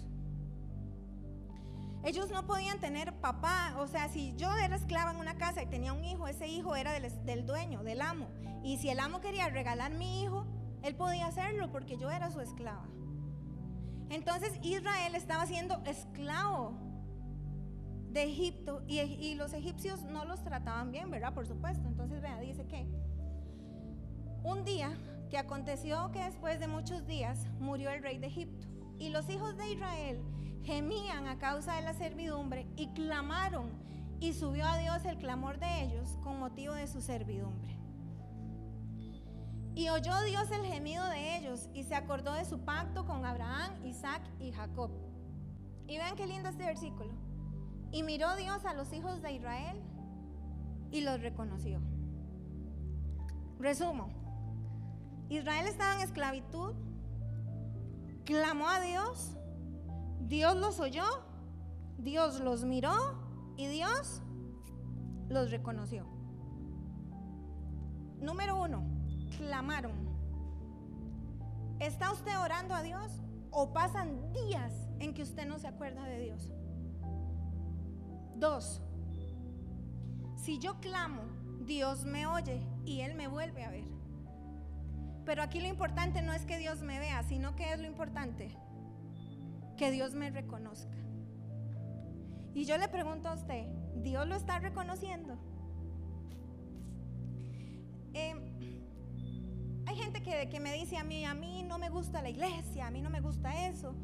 Ellos 2.03 2.29
no 2.31 2.45
podían 2.47 2.79
tener 2.79 3.13
papá, 3.19 3.75
o 3.77 3.87
sea, 3.87 4.07
si 4.07 4.33
yo 4.37 4.55
era 4.55 4.77
esclava 4.77 5.11
en 5.11 5.17
una 5.17 5.37
casa 5.37 5.61
y 5.61 5.67
tenía 5.67 5.91
un 5.91 6.05
hijo, 6.05 6.27
ese 6.27 6.47
hijo 6.47 6.75
era 6.75 6.93
del, 6.93 7.45
dueño, 7.45 7.83
del 7.83 8.01
amo. 8.01 8.29
Y 8.63 8.77
si 8.77 8.89
el 8.89 8.99
amo 8.99 9.19
quería 9.19 9.49
regalar 9.49 9.93
mi 9.93 10.23
hijo, 10.23 10.45
él 10.81 10.95
podía 10.95 11.27
hacerlo 11.27 11.71
porque 11.71 11.97
yo 11.97 12.09
era 12.09 12.31
su 12.31 12.39
esclava. 12.39 12.87
Entonces 14.09 14.57
Israel 14.63 15.13
estaba 15.13 15.45
siendo 15.45 15.83
esclavo 15.85 16.73
de 18.11 18.23
Egipto 18.23 18.81
y, 18.87 18.99
y, 18.99 19.35
los 19.35 19.53
egipcios 19.53 20.01
no 20.03 20.25
los 20.25 20.43
trataban 20.43 20.91
bien, 20.91 21.11
¿verdad? 21.11 21.33
Por 21.33 21.45
supuesto. 21.45 21.87
Entonces, 21.87 22.21
vea, 22.21 22.39
dice 22.39 22.65
que 22.65 22.87
un 24.43 24.63
día 24.63 24.97
que 25.29 25.37
aconteció 25.37 26.11
que 26.11 26.23
después 26.23 26.59
de 26.59 26.67
muchos 26.67 27.05
días 27.05 27.45
murió 27.59 27.91
el 27.91 28.01
rey 28.01 28.17
de 28.17 28.27
Egipto 28.27 28.67
y 28.97 29.09
los 29.09 29.29
hijos 29.29 29.55
de 29.57 29.73
Israel 29.73 30.21
gemían 30.63 31.27
a 31.27 31.37
causa 31.37 31.75
de 31.75 31.81
la 31.81 31.93
servidumbre 31.93 32.67
y 32.75 32.87
clamaron 32.89 33.69
y 34.19 34.33
subió 34.33 34.65
a 34.65 34.77
Dios 34.77 35.05
el 35.05 35.17
clamor 35.17 35.59
de 35.59 35.83
ellos 35.83 36.17
con 36.23 36.39
motivo 36.39 36.73
de 36.73 36.87
su 36.87 37.01
servidumbre. 37.01 37.77
Y 39.75 39.89
oyó 39.89 40.19
Dios 40.23 40.51
el 40.51 40.65
gemido 40.65 41.07
de 41.07 41.37
ellos 41.37 41.69
y 41.73 41.83
se 41.83 41.95
acordó 41.95 42.33
de 42.33 42.43
su 42.43 42.59
pacto 42.59 43.05
con 43.05 43.25
Abraham, 43.25 43.71
Isaac 43.85 44.21
y 44.39 44.51
Jacob. 44.51 44.91
Y 45.87 45.97
vean 45.97 46.15
qué 46.15 46.27
lindo 46.27 46.49
este 46.49 46.65
versículo. 46.65 47.11
Y 47.91 48.03
miró 48.03 48.35
Dios 48.35 48.65
a 48.65 48.73
los 48.73 48.91
hijos 48.91 49.21
de 49.21 49.31
Israel 49.31 49.81
y 50.91 51.01
los 51.01 51.21
reconoció. 51.21 51.79
Resumo. 53.57 54.09
Israel 55.29 55.67
estaba 55.67 55.95
en 55.95 56.01
esclavitud, 56.01 56.73
clamó 58.25 58.67
a 58.67 58.81
Dios 58.81 59.37
Dios 60.19 60.55
los 60.57 60.79
oyó, 60.79 61.05
Dios 61.97 62.39
los 62.39 62.65
miró 62.65 62.93
y 63.57 63.67
Dios 63.67 64.21
los 65.27 65.51
reconoció. 65.51 66.05
Número 68.19 68.61
uno, 68.61 68.83
clamaron. 69.37 70.09
¿Está 71.79 72.11
usted 72.11 72.37
orando 72.39 72.73
a 72.73 72.83
Dios 72.83 73.21
o 73.51 73.73
pasan 73.73 74.33
días 74.33 74.73
en 74.99 75.13
que 75.13 75.23
usted 75.23 75.47
no 75.47 75.59
se 75.59 75.67
acuerda 75.67 76.03
de 76.03 76.19
Dios? 76.19 76.51
Dos, 78.35 78.81
si 80.35 80.59
yo 80.59 80.79
clamo, 80.79 81.21
Dios 81.61 82.05
me 82.05 82.27
oye 82.27 82.61
y 82.85 83.01
Él 83.01 83.15
me 83.15 83.27
vuelve 83.27 83.63
a 83.63 83.71
ver. 83.71 83.85
Pero 85.25 85.43
aquí 85.43 85.59
lo 85.59 85.67
importante 85.67 86.21
no 86.21 86.33
es 86.33 86.45
que 86.45 86.57
Dios 86.57 86.81
me 86.81 86.99
vea, 86.99 87.23
sino 87.23 87.55
que 87.55 87.71
es 87.73 87.79
lo 87.79 87.85
importante 87.85 88.49
que 89.79 89.91
Dios 89.91 90.13
me 90.13 90.29
reconozca. 90.29 90.97
Y 92.53 92.65
yo 92.65 92.77
le 92.77 92.89
pregunto 92.89 93.29
a 93.29 93.33
usted, 93.33 93.65
¿Dios 93.95 94.27
lo 94.27 94.35
está 94.35 94.59
reconociendo? 94.59 95.37
Eh, 98.13 98.35
hay 99.85 99.95
gente 99.95 100.21
que, 100.21 100.49
que 100.49 100.59
me 100.59 100.73
dice 100.73 100.97
a 100.97 101.05
mí, 101.05 101.23
a 101.23 101.33
mí 101.33 101.63
no 101.63 101.79
me 101.79 101.89
gusta 101.89 102.21
la 102.21 102.29
iglesia, 102.29 102.87
a 102.87 102.91
mí 102.91 103.01
no 103.01 103.09
me 103.09 103.21
gusta 103.21 103.69
eso, 103.69 103.95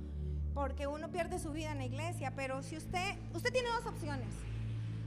porque 0.53 0.87
uno 0.87 1.11
pierde 1.11 1.39
su 1.39 1.51
vida 1.51 1.73
en 1.73 1.79
la 1.79 1.85
iglesia, 1.85 2.31
pero 2.37 2.63
si 2.63 2.77
usted, 2.77 3.17
usted 3.33 3.51
tiene 3.51 3.67
dos 3.71 3.85
opciones, 3.85 4.33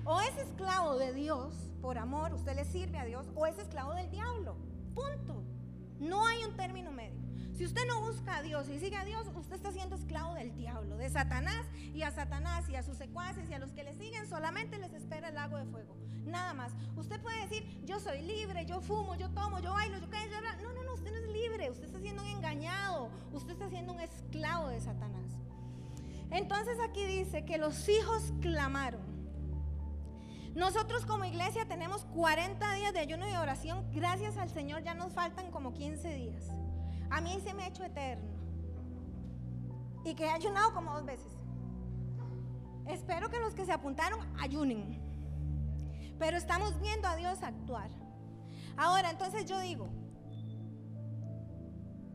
o 0.04 0.20
es 0.20 0.36
esclavo 0.36 0.98
de 0.98 1.14
Dios 1.14 1.54
por 1.80 1.96
amor, 1.96 2.34
usted 2.34 2.54
le 2.54 2.66
sirve 2.66 2.98
a 2.98 3.06
Dios, 3.06 3.26
o 3.34 3.46
es 3.46 3.58
esclavo 3.58 3.94
del 3.94 4.10
diablo, 4.10 4.54
punto. 4.94 5.42
No 6.00 6.26
hay 6.26 6.44
un 6.44 6.56
término 6.56 6.92
medio. 6.92 7.18
Si 7.58 7.64
usted 7.64 7.86
no 7.88 8.00
busca 8.00 8.36
a 8.36 8.42
Dios 8.42 8.68
y 8.68 8.78
sigue 8.78 8.96
a 8.96 9.04
Dios, 9.04 9.26
usted 9.34 9.56
está 9.56 9.72
siendo 9.72 9.96
esclavo 9.96 10.34
del 10.34 10.54
diablo, 10.54 10.96
de 10.96 11.10
Satanás 11.10 11.66
y 11.92 12.02
a 12.02 12.12
Satanás 12.12 12.68
y 12.68 12.76
a 12.76 12.84
sus 12.84 12.96
secuaces 12.96 13.50
y 13.50 13.54
a 13.54 13.58
los 13.58 13.72
que 13.72 13.82
le 13.82 13.94
siguen 13.94 14.28
solamente 14.28 14.78
les 14.78 14.92
espera 14.92 15.30
el 15.30 15.34
lago 15.34 15.56
de 15.56 15.64
fuego. 15.64 15.96
Nada 16.24 16.54
más. 16.54 16.72
Usted 16.96 17.20
puede 17.20 17.40
decir, 17.40 17.66
yo 17.84 17.98
soy 17.98 18.22
libre, 18.22 18.64
yo 18.64 18.80
fumo, 18.80 19.16
yo 19.16 19.28
tomo, 19.30 19.58
yo 19.58 19.72
bailo, 19.72 19.98
yo 19.98 20.08
callo, 20.08 20.30
yo 20.30 20.62
No, 20.62 20.72
no, 20.72 20.84
no, 20.84 20.94
usted 20.94 21.10
no 21.10 21.16
es 21.16 21.32
libre, 21.32 21.68
usted 21.70 21.86
está 21.86 21.98
siendo 21.98 22.22
un 22.22 22.28
engañado, 22.28 23.10
usted 23.32 23.54
está 23.54 23.68
siendo 23.68 23.92
un 23.92 24.00
esclavo 24.00 24.68
de 24.68 24.80
Satanás. 24.80 25.32
Entonces 26.30 26.78
aquí 26.78 27.04
dice 27.06 27.44
que 27.44 27.58
los 27.58 27.88
hijos 27.88 28.32
clamaron. 28.40 29.07
Nosotros 30.58 31.06
como 31.06 31.24
iglesia 31.24 31.68
tenemos 31.68 32.04
40 32.06 32.74
días 32.74 32.92
de 32.92 32.98
ayuno 32.98 33.28
y 33.28 33.36
oración. 33.36 33.88
Gracias 33.92 34.36
al 34.38 34.50
Señor 34.50 34.82
ya 34.82 34.92
nos 34.92 35.12
faltan 35.12 35.52
como 35.52 35.72
15 35.72 36.12
días. 36.14 36.48
A 37.10 37.20
mí 37.20 37.40
se 37.44 37.54
me 37.54 37.62
ha 37.62 37.68
hecho 37.68 37.84
eterno. 37.84 38.28
Y 40.04 40.16
que 40.16 40.24
he 40.24 40.30
ayunado 40.30 40.74
como 40.74 40.92
dos 40.94 41.04
veces. 41.04 41.32
Espero 42.88 43.30
que 43.30 43.38
los 43.38 43.54
que 43.54 43.66
se 43.66 43.72
apuntaron 43.72 44.18
ayunen. 44.40 45.00
Pero 46.18 46.36
estamos 46.36 46.80
viendo 46.80 47.06
a 47.06 47.14
Dios 47.14 47.40
actuar. 47.44 47.90
Ahora, 48.76 49.10
entonces 49.10 49.46
yo 49.46 49.60
digo, 49.60 49.88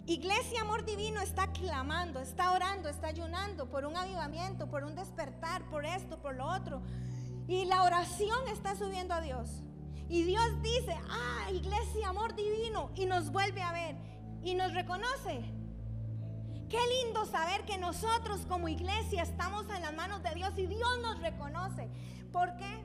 Iglesia 0.06 0.64
Amor 0.64 0.84
Divino 0.84 1.22
está 1.22 1.48
clamando, 1.54 2.20
está 2.20 2.52
orando, 2.52 2.90
está 2.90 3.08
ayunando 3.08 3.70
por 3.70 3.86
un 3.86 3.96
avivamiento, 3.96 4.70
por 4.70 4.84
un 4.84 4.96
despertar, 4.96 5.64
por 5.70 5.86
esto, 5.86 6.22
por 6.22 6.36
lo 6.36 6.46
otro. 6.46 6.82
Y 7.48 7.66
la 7.66 7.84
oración 7.84 8.48
está 8.48 8.76
subiendo 8.76 9.14
a 9.14 9.22
Dios. 9.22 9.64
Y 10.10 10.24
Dios 10.24 10.62
dice, 10.62 10.98
ah, 11.10 11.52
Iglesia 11.52 12.10
Amor 12.10 12.36
Divino, 12.36 12.92
y 12.96 13.06
nos 13.06 13.32
vuelve 13.32 13.62
a 13.62 13.72
ver 13.72 13.96
y 14.44 14.56
nos 14.56 14.74
reconoce. 14.74 15.44
Qué 16.70 16.80
lindo 17.04 17.26
saber 17.26 17.66
que 17.66 17.78
nosotros 17.78 18.46
como 18.48 18.68
iglesia 18.68 19.22
estamos 19.22 19.70
en 19.70 19.82
las 19.82 19.94
manos 19.94 20.24
de 20.24 20.34
Dios 20.34 20.58
y 20.58 20.66
Dios 20.66 21.00
nos 21.02 21.20
reconoce. 21.20 21.90
¿Por 22.32 22.56
qué? 22.58 22.84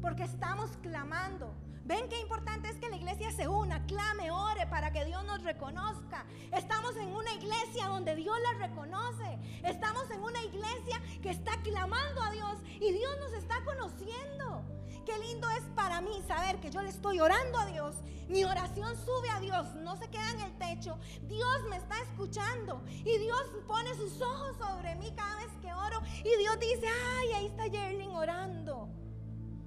Porque 0.00 0.22
estamos 0.22 0.76
clamando. 0.82 1.54
Ven 1.84 2.08
qué 2.08 2.20
importante 2.20 2.68
es 2.68 2.76
que 2.76 2.88
la 2.88 2.96
iglesia 2.96 3.30
se 3.32 3.48
una, 3.48 3.84
clame, 3.86 4.30
ore 4.30 4.66
para 4.66 4.92
que 4.92 5.04
Dios 5.04 5.24
nos 5.24 5.42
reconozca. 5.42 6.24
Estamos 6.52 6.96
en 6.96 7.08
una 7.08 7.32
iglesia 7.32 7.88
donde 7.88 8.14
Dios 8.16 8.36
la 8.42 8.66
reconoce. 8.66 9.38
Estamos 9.64 10.10
en 10.10 10.22
una 10.22 10.42
iglesia 10.44 11.02
que 11.22 11.30
está 11.30 11.60
clamando 11.62 12.22
a 12.22 12.30
Dios 12.30 12.58
y 12.80 12.92
Dios 12.92 13.18
nos 13.18 13.32
está 13.32 13.64
conociendo. 13.64 14.62
Qué 15.04 15.18
lindo 15.18 15.48
es 15.50 15.62
para 15.74 16.00
mí 16.00 16.22
saber 16.26 16.60
que 16.60 16.70
yo 16.70 16.82
le 16.82 16.90
estoy 16.90 17.18
orando 17.20 17.58
a 17.58 17.66
Dios. 17.66 17.96
Mi 18.28 18.44
oración 18.44 18.94
sube 18.96 19.28
a 19.30 19.40
Dios, 19.40 19.74
no 19.76 19.96
se 19.96 20.08
queda 20.08 20.30
en 20.30 20.40
el 20.40 20.58
techo. 20.58 20.98
Dios 21.22 21.64
me 21.68 21.76
está 21.76 22.00
escuchando 22.02 22.84
y 22.86 23.18
Dios 23.18 23.42
pone 23.66 23.92
sus 23.94 24.20
ojos 24.20 24.56
sobre 24.58 24.94
mí 24.96 25.12
cada 25.16 25.36
vez 25.36 25.50
que 25.60 25.72
oro. 25.72 26.00
Y 26.18 26.38
Dios 26.38 26.60
dice, 26.60 26.86
ay, 27.18 27.32
ahí 27.32 27.46
está 27.46 27.66
Yerling 27.66 28.10
orando. 28.10 28.88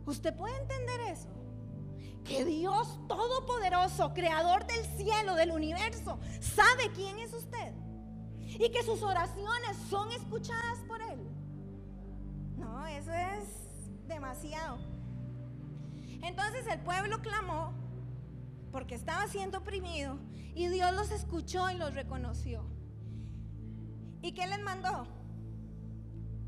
¿Usted 0.06 0.34
puede 0.36 0.56
entender 0.58 1.02
eso? 1.02 1.43
Que 2.24 2.46
Dios 2.46 3.00
Todopoderoso, 3.08 4.14
Creador 4.14 4.66
del 4.66 4.86
cielo, 4.98 5.36
del 5.36 5.52
universo, 5.52 6.20
sabe 6.40 6.92
quién 6.94 7.20
es 7.20 7.34
usted. 7.34 7.74
Y 8.40 8.70
que 8.72 8.84
sus 8.84 9.02
oraciones 9.02 9.78
son 9.90 10.12
escuchadas 10.12 10.80
por 10.88 11.02
Él. 11.02 11.20
No, 12.58 12.86
eso 12.88 13.12
es 13.12 14.08
demasiado. 14.08 14.78
Entonces 16.22 16.66
el 16.68 16.80
pueblo 16.80 17.22
clamó 17.22 17.74
porque 18.72 18.96
estaba 18.96 19.28
siendo 19.28 19.60
oprimido 19.60 20.18
y 20.56 20.68
Dios 20.68 20.94
los 20.94 21.12
escuchó 21.12 21.70
y 21.70 21.76
los 21.76 21.94
reconoció. 21.94 22.64
¿Y 24.22 24.32
qué 24.32 24.48
les 24.48 24.62
mandó? 24.62 25.06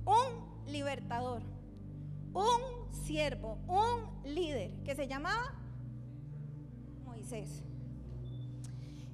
Un 0.05 0.71
libertador, 0.71 1.41
un 2.33 2.93
siervo, 3.05 3.59
un 3.67 4.33
líder 4.33 4.71
que 4.83 4.95
se 4.95 5.07
llamaba 5.07 5.53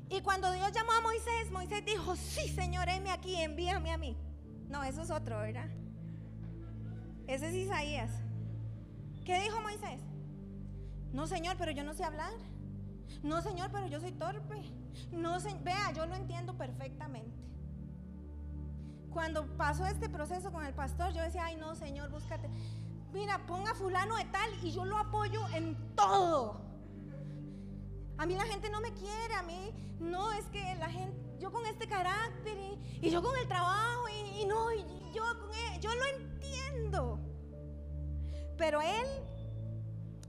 Y 0.10 0.21
cuando 0.21 0.52
Dios 0.52 0.71
llamó 0.74 0.91
a 0.91 1.02
Moisés, 1.02 1.52
Moisés 1.52 1.86
dijo, 1.86 2.15
sí, 2.15 2.50
Señor, 2.50 2.89
heme 2.89 3.12
aquí, 3.12 3.36
envíame 3.36 3.91
a 3.91 3.97
mí. 3.97 4.17
No, 4.67 4.84
eso 4.84 5.02
es 5.02 5.10
otro, 5.10 5.38
¿verdad? 5.38 5.69
Ese 7.28 7.47
es 7.47 7.54
Isaías. 7.54 8.12
¿Qué 9.26 9.39
dijo 9.39 9.62
Moisés? 9.62 10.02
No, 11.13 11.28
Señor, 11.28 11.56
pero 11.58 11.71
yo 11.71 11.84
no 11.84 11.93
sé 11.93 12.04
hablar. 12.04 12.34
No, 13.24 13.41
Señor, 13.41 13.69
pero 13.71 13.88
yo 13.88 14.00
soy 14.00 14.12
torpe. 14.12 14.62
No, 15.12 15.38
vea, 15.63 15.91
yo 15.95 16.06
lo 16.06 16.15
entiendo 16.15 16.58
perfectamente. 16.58 17.38
Cuando 19.12 19.45
pasó 19.58 19.86
este 19.86 20.10
proceso 20.10 20.52
con 20.52 20.65
el 20.65 20.74
pastor, 20.74 21.13
yo 21.13 21.21
decía, 21.21 21.45
ay, 21.45 21.56
no, 21.56 21.76
Señor, 21.76 22.10
búscate. 22.10 22.50
Mira, 23.13 23.45
ponga 23.45 23.74
fulano 23.76 24.15
de 24.15 24.26
tal 24.26 24.50
y 24.63 24.71
yo 24.71 24.86
lo 24.86 24.97
apoyo 24.97 25.47
en 25.50 25.76
todo. 25.95 26.70
A 28.21 28.27
mí 28.27 28.36
la 28.36 28.45
gente 28.45 28.69
no 28.69 28.81
me 28.81 28.93
quiere, 28.93 29.34
a 29.34 29.41
mí 29.41 29.73
no, 29.99 30.31
es 30.34 30.45
que 30.49 30.75
la 30.75 30.88
gente, 30.91 31.19
yo 31.39 31.51
con 31.51 31.65
este 31.65 31.88
carácter 31.88 32.55
y, 33.01 33.10
yo 33.10 33.19
con 33.23 33.36
el 33.36 33.47
trabajo 33.47 34.03
y, 34.10 34.45
no, 34.45 34.71
y 34.71 34.86
yo 35.12 35.23
con 35.39 35.49
él, 35.49 35.81
yo 35.81 35.89
lo 35.89 36.05
entiendo. 36.05 37.19
Pero 38.60 38.79
él 38.79 39.07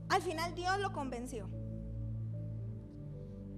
al 0.09 0.23
final 0.23 0.55
Dios 0.55 0.79
lo 0.79 0.91
convenció. 0.91 1.47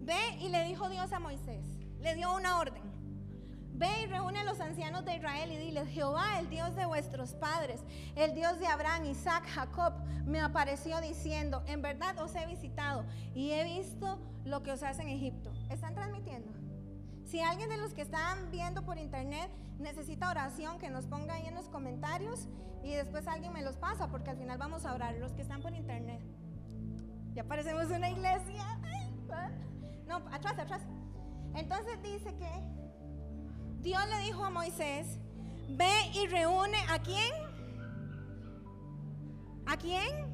Ve 0.01 0.37
y 0.41 0.49
le 0.49 0.65
dijo 0.65 0.89
Dios 0.89 1.13
a 1.13 1.19
Moisés, 1.19 1.65
le 2.01 2.13
dio 2.15 2.35
una 2.35 2.59
orden. 2.59 2.83
Ve 3.77 4.03
y 4.03 4.05
reúne 4.05 4.39
a 4.39 4.43
los 4.45 4.61
ancianos 4.61 5.03
de 5.03 5.17
Israel 5.17 5.51
y 5.51 5.57
dile, 5.57 5.85
Jehová, 5.88 6.39
el 6.39 6.49
Dios 6.49 6.75
de 6.77 6.85
vuestros 6.85 7.33
padres, 7.33 7.81
el 8.15 8.33
Dios 8.33 8.57
de 8.57 8.67
Abraham, 8.67 9.03
Isaac, 9.03 9.43
Jacob, 9.47 9.93
me 10.25 10.39
apareció 10.39 11.01
diciendo, 11.01 11.61
en 11.67 11.81
verdad 11.81 12.17
os 12.19 12.33
he 12.35 12.45
visitado 12.45 13.03
y 13.33 13.51
he 13.51 13.65
visto 13.65 14.17
lo 14.45 14.63
que 14.63 14.71
os 14.71 14.81
hace 14.81 15.01
en 15.01 15.09
Egipto. 15.09 15.51
¿Están 15.69 15.93
transmitiendo? 15.93 16.53
Si 17.25 17.41
alguien 17.41 17.67
de 17.67 17.75
los 17.75 17.93
que 17.93 18.03
están 18.03 18.49
viendo 18.49 18.85
por 18.85 18.97
internet 18.97 19.51
necesita 19.77 20.29
oración, 20.29 20.79
que 20.79 20.89
nos 20.89 21.05
ponga 21.05 21.33
ahí 21.33 21.45
en 21.45 21.55
los 21.55 21.67
comentarios 21.67 22.47
y 22.81 22.93
después 22.93 23.27
alguien 23.27 23.51
me 23.51 23.61
los 23.61 23.75
pasa, 23.75 24.07
porque 24.07 24.29
al 24.29 24.38
final 24.38 24.57
vamos 24.57 24.85
a 24.85 24.93
orar, 24.93 25.15
los 25.15 25.33
que 25.33 25.41
están 25.41 25.61
por 25.61 25.73
internet. 25.73 26.21
Ya 27.33 27.43
parecemos 27.43 27.88
una 27.88 28.09
iglesia. 28.09 28.63
No, 30.07 30.17
atrás, 30.31 30.59
atrás. 30.59 30.83
Entonces 31.55 31.99
dice 32.03 32.35
que 32.38 32.84
Dios 33.85 34.01
le 34.09 34.17
dijo 34.21 34.43
a 34.43 34.49
Moisés, 34.49 35.19
ve 35.69 35.93
y 36.15 36.25
reúne 36.25 36.79
a 36.89 36.97
quién? 37.03 37.31
¿A 39.67 39.77
quién? 39.77 40.25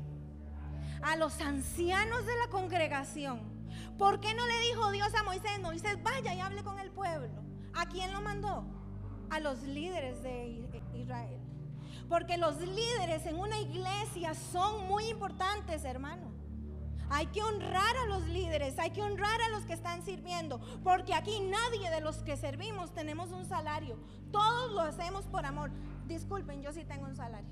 A 1.03 1.17
los 1.17 1.41
ancianos 1.41 2.25
de 2.25 2.37
la 2.37 2.47
congregación. 2.47 3.41
¿Por 3.97 4.21
qué 4.21 4.33
no 4.35 4.47
le 4.47 4.57
dijo 4.69 4.89
Dios 4.91 5.13
a 5.15 5.23
Moisés, 5.23 5.59
Moisés, 5.61 6.01
vaya 6.01 6.33
y 6.33 6.39
hable 6.39 6.63
con 6.63 6.79
el 6.79 6.91
pueblo? 6.91 7.43
¿A 7.73 7.87
quién 7.87 8.13
lo 8.13 8.21
mandó? 8.21 8.63
A 9.29 9.41
los 9.41 9.61
líderes 9.63 10.23
de 10.23 10.81
Israel. 10.93 11.41
Porque 12.07 12.37
los 12.37 12.55
líderes 12.55 13.25
en 13.25 13.37
una 13.37 13.59
iglesia 13.59 14.33
son 14.33 14.87
muy 14.87 15.09
importantes, 15.09 15.83
hermano. 15.83 16.31
Hay 17.13 17.27
que 17.27 17.43
honrar 17.43 17.97
a 17.97 18.05
los 18.05 18.25
líderes, 18.29 18.79
hay 18.79 18.91
que 18.91 19.01
honrar 19.01 19.41
a 19.41 19.49
los 19.49 19.65
que 19.65 19.73
están 19.73 20.01
sirviendo, 20.01 20.61
porque 20.81 21.13
aquí 21.13 21.41
nadie 21.41 21.89
de 21.89 21.99
los 21.99 22.23
que 22.23 22.37
servimos 22.37 22.93
tenemos 22.93 23.33
un 23.33 23.45
salario. 23.45 23.97
Todos 24.31 24.71
lo 24.71 24.79
hacemos 24.79 25.27
por 25.27 25.45
amor. 25.45 25.71
Disculpen, 26.07 26.61
yo 26.61 26.71
sí 26.71 26.85
tengo 26.85 27.07
un 27.07 27.15
salario. 27.17 27.49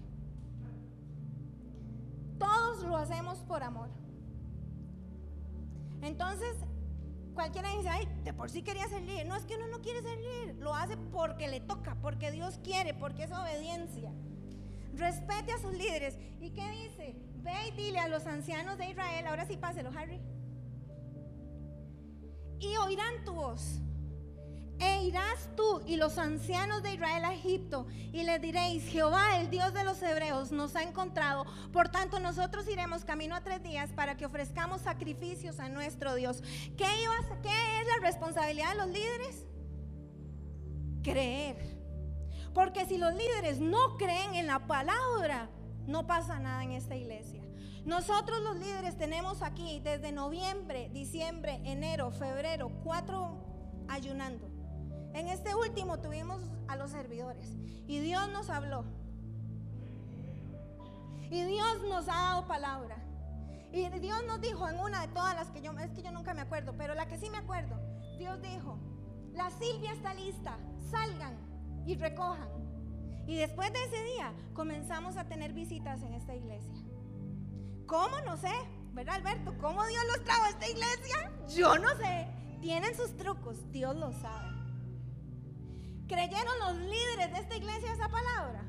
Todos 2.37 2.83
lo 2.83 2.95
hacemos 2.95 3.39
por 3.39 3.61
amor. 3.61 3.89
Entonces, 6.03 6.55
cualquiera 7.33 7.69
dice, 7.75 7.89
ay, 7.89 8.07
de 8.23 8.33
por 8.33 8.49
sí 8.49 8.63
quería 8.63 8.87
ser 8.87 9.01
líder. 9.01 9.27
No 9.27 9.35
es 9.35 9.43
que 9.43 9.57
uno 9.57 9.67
no 9.67 9.81
quiere 9.81 10.01
ser 10.01 10.19
líder, 10.19 10.55
lo 10.55 10.73
hace 10.73 10.95
porque 10.95 11.49
le 11.49 11.59
toca, 11.59 11.97
porque 12.01 12.31
Dios 12.31 12.61
quiere, 12.63 12.93
porque 12.93 13.25
es 13.25 13.31
obediencia. 13.33 14.13
Respete 14.99 15.53
a 15.53 15.57
sus 15.57 15.71
líderes. 15.73 16.17
¿Y 16.41 16.51
qué 16.51 16.69
dice? 16.71 17.15
Ve 17.37 17.69
y 17.69 17.71
dile 17.71 17.99
a 17.99 18.09
los 18.09 18.25
ancianos 18.27 18.77
de 18.77 18.89
Israel, 18.89 19.27
ahora 19.27 19.45
sí 19.45 19.55
páselo, 19.55 19.91
Harry. 19.97 20.19
Y 22.59 22.75
oirán 22.75 23.23
tu 23.23 23.33
voz. 23.33 23.79
E 24.79 25.03
irás 25.03 25.49
tú 25.57 25.81
y 25.85 25.97
los 25.97 26.17
ancianos 26.17 26.83
de 26.83 26.93
Israel 26.93 27.25
a 27.25 27.33
Egipto 27.33 27.87
y 28.13 28.23
les 28.23 28.41
diréis, 28.41 28.85
Jehová, 28.85 29.39
el 29.39 29.49
Dios 29.49 29.73
de 29.73 29.83
los 29.83 30.01
hebreos, 30.01 30.51
nos 30.51 30.75
ha 30.75 30.83
encontrado. 30.83 31.45
Por 31.73 31.89
tanto, 31.89 32.19
nosotros 32.19 32.67
iremos 32.69 33.03
camino 33.03 33.35
a 33.35 33.41
tres 33.41 33.61
días 33.61 33.91
para 33.91 34.15
que 34.15 34.25
ofrezcamos 34.25 34.81
sacrificios 34.81 35.59
a 35.59 35.67
nuestro 35.67 36.15
Dios. 36.15 36.41
¿Qué, 36.77 36.85
qué 37.41 37.81
es 37.81 37.87
la 37.87 38.07
responsabilidad 38.07 38.71
de 38.71 38.77
los 38.77 38.87
líderes? 38.87 39.45
Creer. 41.03 41.78
Porque 42.53 42.85
si 42.85 42.97
los 42.97 43.13
líderes 43.13 43.59
no 43.59 43.97
creen 43.97 44.35
en 44.35 44.47
la 44.47 44.67
palabra, 44.67 45.49
no 45.85 46.07
pasa 46.07 46.39
nada 46.39 46.63
en 46.63 46.71
esta 46.71 46.95
iglesia. 46.95 47.43
Nosotros 47.85 48.41
los 48.41 48.57
líderes 48.57 48.97
tenemos 48.97 49.41
aquí 49.41 49.79
desde 49.79 50.11
noviembre, 50.11 50.89
diciembre, 50.93 51.61
enero, 51.63 52.11
febrero, 52.11 52.69
cuatro 52.83 53.37
ayunando. 53.87 54.49
En 55.13 55.27
este 55.27 55.55
último 55.55 55.99
tuvimos 55.99 56.41
a 56.67 56.75
los 56.75 56.91
servidores 56.91 57.57
y 57.87 57.99
Dios 57.99 58.29
nos 58.29 58.49
habló. 58.49 58.85
Y 61.31 61.43
Dios 61.43 61.81
nos 61.87 62.07
ha 62.07 62.13
dado 62.13 62.47
palabra. 62.47 62.97
Y 63.71 63.87
Dios 63.99 64.23
nos 64.25 64.41
dijo 64.41 64.67
en 64.67 64.79
una 64.79 65.01
de 65.01 65.13
todas 65.13 65.35
las 65.35 65.49
que 65.51 65.61
yo, 65.61 65.71
es 65.79 65.91
que 65.91 66.01
yo 66.01 66.11
nunca 66.11 66.33
me 66.33 66.41
acuerdo, 66.41 66.75
pero 66.77 66.95
la 66.95 67.07
que 67.07 67.17
sí 67.17 67.29
me 67.29 67.37
acuerdo, 67.37 67.79
Dios 68.17 68.41
dijo, 68.41 68.79
la 69.33 69.51
Silvia 69.51 69.93
está 69.93 70.13
lista, 70.15 70.57
salgan 70.89 71.48
y 71.89 71.95
recojan. 71.95 72.47
Y 73.25 73.35
después 73.35 73.73
de 73.73 73.83
ese 73.83 74.03
día 74.13 74.31
comenzamos 74.53 75.17
a 75.17 75.27
tener 75.27 75.53
visitas 75.53 76.03
en 76.03 76.13
esta 76.13 76.35
iglesia. 76.35 76.75
¿Cómo? 77.87 78.21
No 78.21 78.37
sé, 78.37 78.51
¿verdad 78.93 79.15
Alberto? 79.15 79.55
¿Cómo 79.59 79.83
Dios 79.87 80.03
los 80.07 80.23
trajo 80.23 80.43
a 80.43 80.49
esta 80.49 80.67
iglesia? 80.67 81.31
Yo 81.55 81.79
no 81.79 81.89
sé. 81.97 82.27
Tienen 82.61 82.95
sus 82.95 83.17
trucos, 83.17 83.71
Dios 83.71 83.95
lo 83.95 84.11
sabe. 84.13 84.49
¿Creyeron 86.07 86.59
los 86.59 86.77
líderes 86.77 87.31
de 87.33 87.39
esta 87.39 87.55
iglesia 87.55 87.93
esa 87.93 88.09
palabra? 88.09 88.63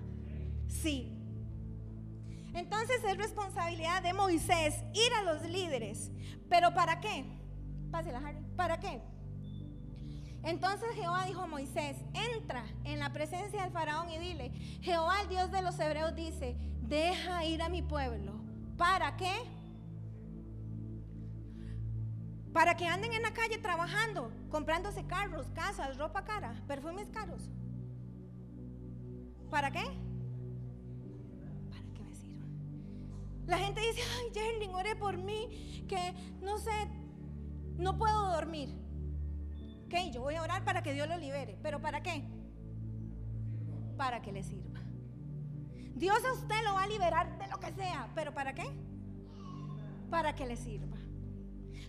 Sí. 0.67 1.15
Entonces 2.55 3.05
es 3.05 3.19
responsabilidad 3.19 4.03
de 4.03 4.15
Moisés 4.15 4.77
ir 4.95 5.13
a 5.15 5.23
los 5.25 5.43
líderes. 5.43 6.11
¿Pero 6.49 6.73
para 6.73 7.01
qué? 7.01 7.25
¿Para 8.57 8.81
qué? 8.81 9.03
Entonces 10.43 10.89
Jehová 10.95 11.27
dijo 11.27 11.43
a 11.43 11.47
Moisés, 11.47 11.97
entra 12.15 12.65
en 12.85 12.99
la 12.99 13.13
presencia 13.13 13.63
del 13.63 13.73
faraón 13.73 14.11
y 14.11 14.19
dile, 14.19 14.51
Jehová 14.81 15.21
el 15.23 15.29
Dios 15.29 15.51
de 15.51 15.63
los 15.63 15.79
hebreos 15.79 16.15
dice, 16.15 16.57
deja 16.83 17.45
ir 17.45 17.63
a 17.63 17.69
mi 17.69 17.83
pueblo. 17.83 18.41
¿Para 18.79 19.17
qué? 19.17 19.33
Para 22.53 22.75
que 22.77 22.87
anden 22.87 23.13
en 23.13 23.23
la 23.23 23.33
calle 23.33 23.59
trabajando, 23.59 24.33
comprándose 24.49 25.07
carros, 25.07 25.47
casas, 25.55 25.99
ropa 25.99 26.25
cara, 26.25 26.55
perfumes 26.67 27.09
caros. 27.11 27.43
¿Para 29.51 29.71
qué? 29.71 29.85
Para 31.71 31.95
que 31.95 32.03
me 32.03 32.15
sirva. 32.15 32.45
La 33.47 33.59
gente 33.59 33.81
dice, 33.81 34.01
ay, 34.19 34.31
Jerling, 34.33 34.75
ore 34.75 34.97
por 34.97 35.19
mí, 35.19 35.85
que 35.87 36.15
no 36.41 36.59
sé, 36.59 36.89
no 37.77 37.99
puedo 37.99 38.33
dormir. 38.33 38.81
Ok, 39.91 40.13
yo 40.13 40.21
voy 40.21 40.37
a 40.37 40.43
orar 40.43 40.65
para 40.65 40.85
que 40.85 40.93
Dios 40.93 41.09
lo 41.09 41.17
libere. 41.17 41.59
¿Pero 41.65 41.81
para 41.81 42.01
qué? 42.01 42.23
Para 43.97 44.23
que 44.23 44.31
le 44.31 44.45
sirva. 44.45 44.79
Dios 45.97 46.25
a 46.25 46.33
usted 46.33 46.63
lo 46.65 46.75
va 46.75 46.85
a 46.85 46.87
liberar 46.87 47.37
de 47.41 47.49
lo 47.49 47.59
que 47.59 47.73
sea. 47.73 48.09
¿Pero 48.15 48.33
para 48.33 48.55
qué? 48.55 48.71
Para 50.09 50.37
que 50.37 50.47
le 50.47 50.57
sirva. 50.57 50.97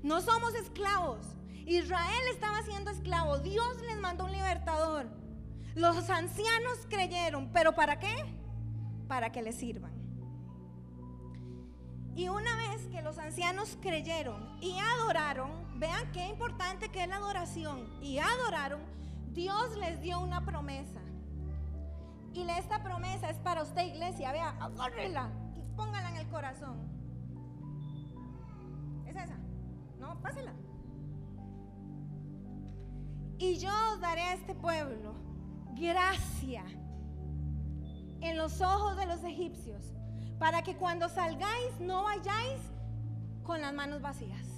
No 0.02 0.20
somos 0.20 0.56
esclavos. 0.56 1.28
Israel 1.68 2.24
estaba 2.32 2.64
siendo 2.64 2.90
esclavo. 2.90 3.38
Dios 3.38 3.80
les 3.84 4.00
mandó 4.00 4.26
un 4.26 4.32
libertador. 4.32 5.06
Los 5.76 6.10
ancianos 6.10 6.80
creyeron. 6.90 7.52
¿Pero 7.54 7.76
para 7.76 8.00
qué? 8.00 8.16
Para 9.08 9.32
que 9.32 9.44
le 9.44 9.54
sirvan. 9.54 9.94
Y 12.16 12.30
una 12.30 12.56
vez 12.56 12.88
que 12.88 13.04
los 13.04 13.20
ancianos 13.20 13.78
creyeron 13.80 14.58
y 14.60 14.76
adoraron, 14.80 15.71
vean 15.82 16.12
qué 16.12 16.28
importante 16.28 16.90
que 16.90 17.02
es 17.02 17.10
la 17.10 17.16
adoración, 17.16 17.90
y 18.04 18.20
adoraron, 18.20 18.82
Dios 19.34 19.76
les 19.78 20.00
dio 20.00 20.20
una 20.20 20.46
promesa. 20.46 21.02
Y 22.34 22.48
esta 22.48 22.84
promesa 22.84 23.32
es 23.32 23.38
para 23.40 23.64
usted, 23.64 23.88
iglesia, 23.88 24.32
vea, 24.32 24.50
agárrela 24.62 25.32
y 25.56 25.64
póngala 25.76 26.12
en 26.12 26.18
el 26.18 26.28
corazón. 26.28 26.78
¿Es 29.08 29.16
esa? 29.16 29.36
No, 30.00 30.22
pásela. 30.22 30.54
Y 33.40 33.58
yo 33.58 33.98
daré 33.98 34.22
a 34.22 34.34
este 34.34 34.54
pueblo 34.54 35.16
gracia 35.74 36.64
en 38.22 38.38
los 38.38 38.62
ojos 38.62 38.98
de 38.98 39.08
los 39.08 39.24
egipcios 39.24 39.96
para 40.38 40.62
que 40.62 40.78
cuando 40.78 41.10
salgáis 41.10 41.80
no 41.80 42.04
vayáis 42.04 42.62
con 43.44 43.62
las 43.62 43.74
manos 43.74 44.04
vacías. 44.04 44.51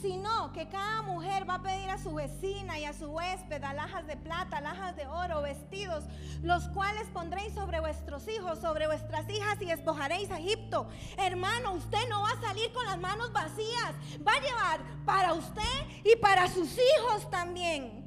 Sino 0.00 0.52
que 0.52 0.68
cada 0.68 1.02
mujer 1.02 1.48
va 1.48 1.54
a 1.54 1.62
pedir 1.62 1.90
a 1.90 1.98
su 1.98 2.14
vecina 2.14 2.78
y 2.78 2.84
a 2.84 2.92
su 2.92 3.06
huésped 3.06 3.62
alhajas 3.64 4.06
de 4.06 4.16
plata, 4.16 4.58
alhajas 4.58 4.94
de 4.94 5.06
oro, 5.06 5.42
vestidos, 5.42 6.04
los 6.42 6.68
cuales 6.68 7.08
pondréis 7.12 7.52
sobre 7.52 7.80
vuestros 7.80 8.28
hijos, 8.28 8.60
sobre 8.60 8.86
vuestras 8.86 9.28
hijas 9.28 9.60
y 9.60 9.66
despojaréis 9.66 10.30
a 10.30 10.38
Egipto. 10.38 10.88
Hermano, 11.16 11.72
usted 11.72 12.08
no 12.08 12.22
va 12.22 12.30
a 12.30 12.40
salir 12.40 12.72
con 12.72 12.86
las 12.86 12.98
manos 12.98 13.32
vacías, 13.32 13.94
va 14.26 14.34
a 14.34 14.40
llevar 14.40 15.04
para 15.04 15.34
usted 15.34 15.62
y 16.04 16.14
para 16.16 16.46
sus 16.46 16.72
hijos 16.78 17.28
también. 17.30 17.98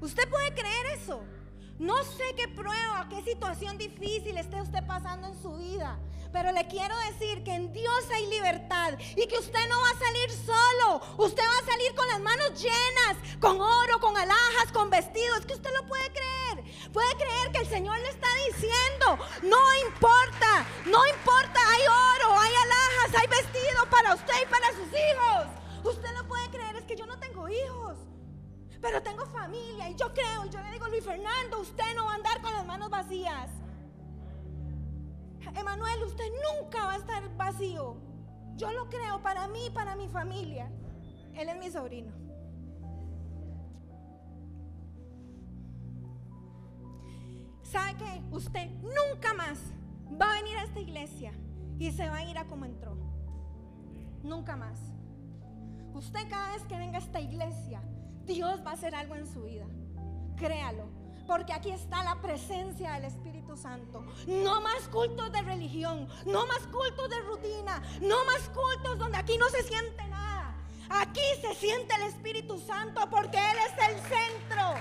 ¿Usted 0.00 0.28
puede 0.28 0.52
creer 0.54 0.86
eso? 0.94 1.22
No 1.78 2.02
sé 2.02 2.24
qué 2.36 2.48
prueba, 2.48 3.06
qué 3.08 3.22
situación 3.22 3.78
difícil 3.78 4.36
esté 4.36 4.60
usted 4.60 4.84
pasando 4.86 5.28
en 5.28 5.40
su 5.40 5.56
vida. 5.56 5.98
Pero 6.32 6.52
le 6.52 6.66
quiero 6.66 6.96
decir 7.10 7.42
que 7.42 7.54
en 7.54 7.72
Dios 7.72 8.04
hay 8.12 8.26
libertad 8.26 8.94
y 9.16 9.26
que 9.26 9.38
usted 9.38 9.68
no 9.68 9.80
va 9.80 9.90
a 9.90 9.98
salir 9.98 10.30
solo. 10.30 11.00
Usted 11.16 11.42
va 11.42 11.58
a 11.58 11.70
salir 11.70 11.94
con 11.94 12.06
las 12.08 12.20
manos 12.20 12.60
llenas, 12.60 13.16
con 13.40 13.60
oro, 13.60 14.00
con 14.00 14.16
alhajas, 14.16 14.70
con 14.72 14.90
vestidos. 14.90 15.46
Que 15.46 15.54
usted 15.54 15.70
lo 15.74 15.86
puede 15.86 16.10
creer. 16.10 16.90
Puede 16.92 17.14
creer 17.16 17.52
que 17.52 17.58
el 17.58 17.68
Señor 17.68 17.98
le 17.98 18.08
está 18.08 18.28
diciendo, 18.46 19.18
no 19.42 19.58
importa, 19.86 20.66
no 20.86 21.06
importa, 21.06 21.60
hay 21.70 21.82
oro, 21.82 22.38
hay 22.38 22.52
alhajas, 22.54 23.20
hay 23.20 23.28
vestidos 23.28 23.86
para 23.90 24.14
usted 24.14 24.34
y 24.42 24.46
para 24.46 24.68
sus 24.72 24.88
hijos. 24.88 25.94
Usted 25.94 26.10
lo 26.16 26.28
puede 26.28 26.48
creer, 26.50 26.76
es 26.76 26.84
que 26.84 26.96
yo 26.96 27.06
no 27.06 27.18
tengo 27.18 27.48
hijos 27.48 27.96
pero 28.80 29.02
tengo 29.02 29.26
familia 29.26 29.90
y 29.90 29.96
yo 29.96 30.12
creo, 30.14 30.44
y 30.44 30.50
yo 30.50 30.60
le 30.62 30.70
digo, 30.70 30.86
Luis 30.88 31.04
Fernando, 31.04 31.60
usted 31.60 31.96
no 31.96 32.06
va 32.06 32.12
a 32.12 32.14
andar 32.14 32.40
con 32.40 32.52
las 32.52 32.64
manos 32.64 32.90
vacías. 32.90 33.50
Emanuel, 35.54 36.04
usted 36.04 36.24
nunca 36.52 36.84
va 36.86 36.92
a 36.94 36.96
estar 36.96 37.36
vacío. 37.36 37.96
Yo 38.56 38.72
lo 38.72 38.88
creo 38.88 39.22
para 39.22 39.48
mí 39.48 39.66
y 39.66 39.70
para 39.70 39.96
mi 39.96 40.08
familia. 40.08 40.70
Él 41.34 41.48
es 41.48 41.58
mi 41.58 41.70
sobrino. 41.70 42.12
¿Sabe 47.62 47.96
qué? 47.98 48.22
Usted 48.30 48.70
nunca 48.80 49.34
más 49.34 49.58
va 50.20 50.32
a 50.32 50.42
venir 50.42 50.56
a 50.56 50.64
esta 50.64 50.80
iglesia 50.80 51.32
y 51.78 51.92
se 51.92 52.08
va 52.08 52.16
a 52.16 52.24
ir 52.24 52.38
a 52.38 52.46
como 52.46 52.64
entró. 52.64 52.96
Nunca 54.22 54.56
más. 54.56 54.80
Usted 55.94 56.28
cada 56.28 56.52
vez 56.52 56.64
que 56.64 56.76
venga 56.76 56.98
a 56.98 57.00
esta 57.00 57.20
iglesia 57.20 57.82
Dios 58.28 58.60
va 58.64 58.72
a 58.72 58.74
hacer 58.74 58.94
algo 58.94 59.16
en 59.16 59.26
su 59.26 59.42
vida. 59.42 59.64
Créalo. 60.36 60.84
Porque 61.26 61.52
aquí 61.52 61.70
está 61.70 62.04
la 62.04 62.20
presencia 62.20 62.92
del 62.92 63.04
Espíritu 63.04 63.37
Santo. 63.56 64.04
No 64.26 64.60
más 64.60 64.88
cultos 64.88 65.32
de 65.32 65.42
religión, 65.42 66.08
no 66.26 66.46
más 66.46 66.60
cultos 66.66 67.08
de 67.08 67.20
rutina, 67.22 67.82
no 68.00 68.24
más 68.24 68.48
cultos 68.50 68.98
donde 68.98 69.18
aquí 69.18 69.38
no 69.38 69.48
se 69.48 69.62
siente 69.62 70.06
nada. 70.08 70.54
Aquí 70.90 71.20
se 71.40 71.54
siente 71.54 71.94
el 71.96 72.02
Espíritu 72.02 72.58
Santo 72.58 73.08
porque 73.10 73.36
Él 73.36 73.56
es 73.66 73.88
el 73.88 74.00
centro. 74.00 74.74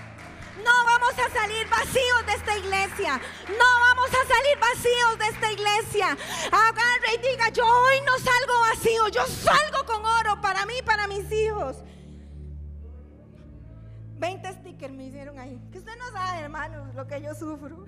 No 0.64 0.72
vamos 0.86 1.14
a 1.14 1.30
salir 1.30 1.68
vacíos 1.70 2.26
de 2.26 2.34
esta 2.34 2.58
iglesia. 2.58 3.22
No 3.50 3.80
vamos 3.80 4.10
a 4.10 4.28
salir 4.28 4.58
vacíos 4.60 5.20
de 5.20 5.26
esta 5.26 5.52
iglesia. 5.52 6.18
Agarre 6.48 7.16
y 7.16 7.32
diga, 7.32 7.50
yo 7.50 7.64
hoy 7.66 8.02
no 8.06 8.18
salgo 8.18 8.60
vacío, 8.72 9.08
yo 9.10 9.26
salgo 9.28 9.86
con 9.86 10.04
oro 10.04 10.42
para 10.42 10.66
mí, 10.66 10.76
para 10.84 11.08
mis 11.08 11.32
hijos. 11.32 11.78
20 14.20 14.52
stickers 14.54 14.94
me 14.94 15.06
hicieron 15.06 15.38
ahí. 15.38 15.62
Que 15.72 15.80
usted 15.80 15.96
no 15.98 16.10
sabe, 16.12 16.40
hermano, 16.40 16.92
lo 16.94 17.06
que 17.06 17.22
yo 17.22 17.36
sufro. 17.36 17.86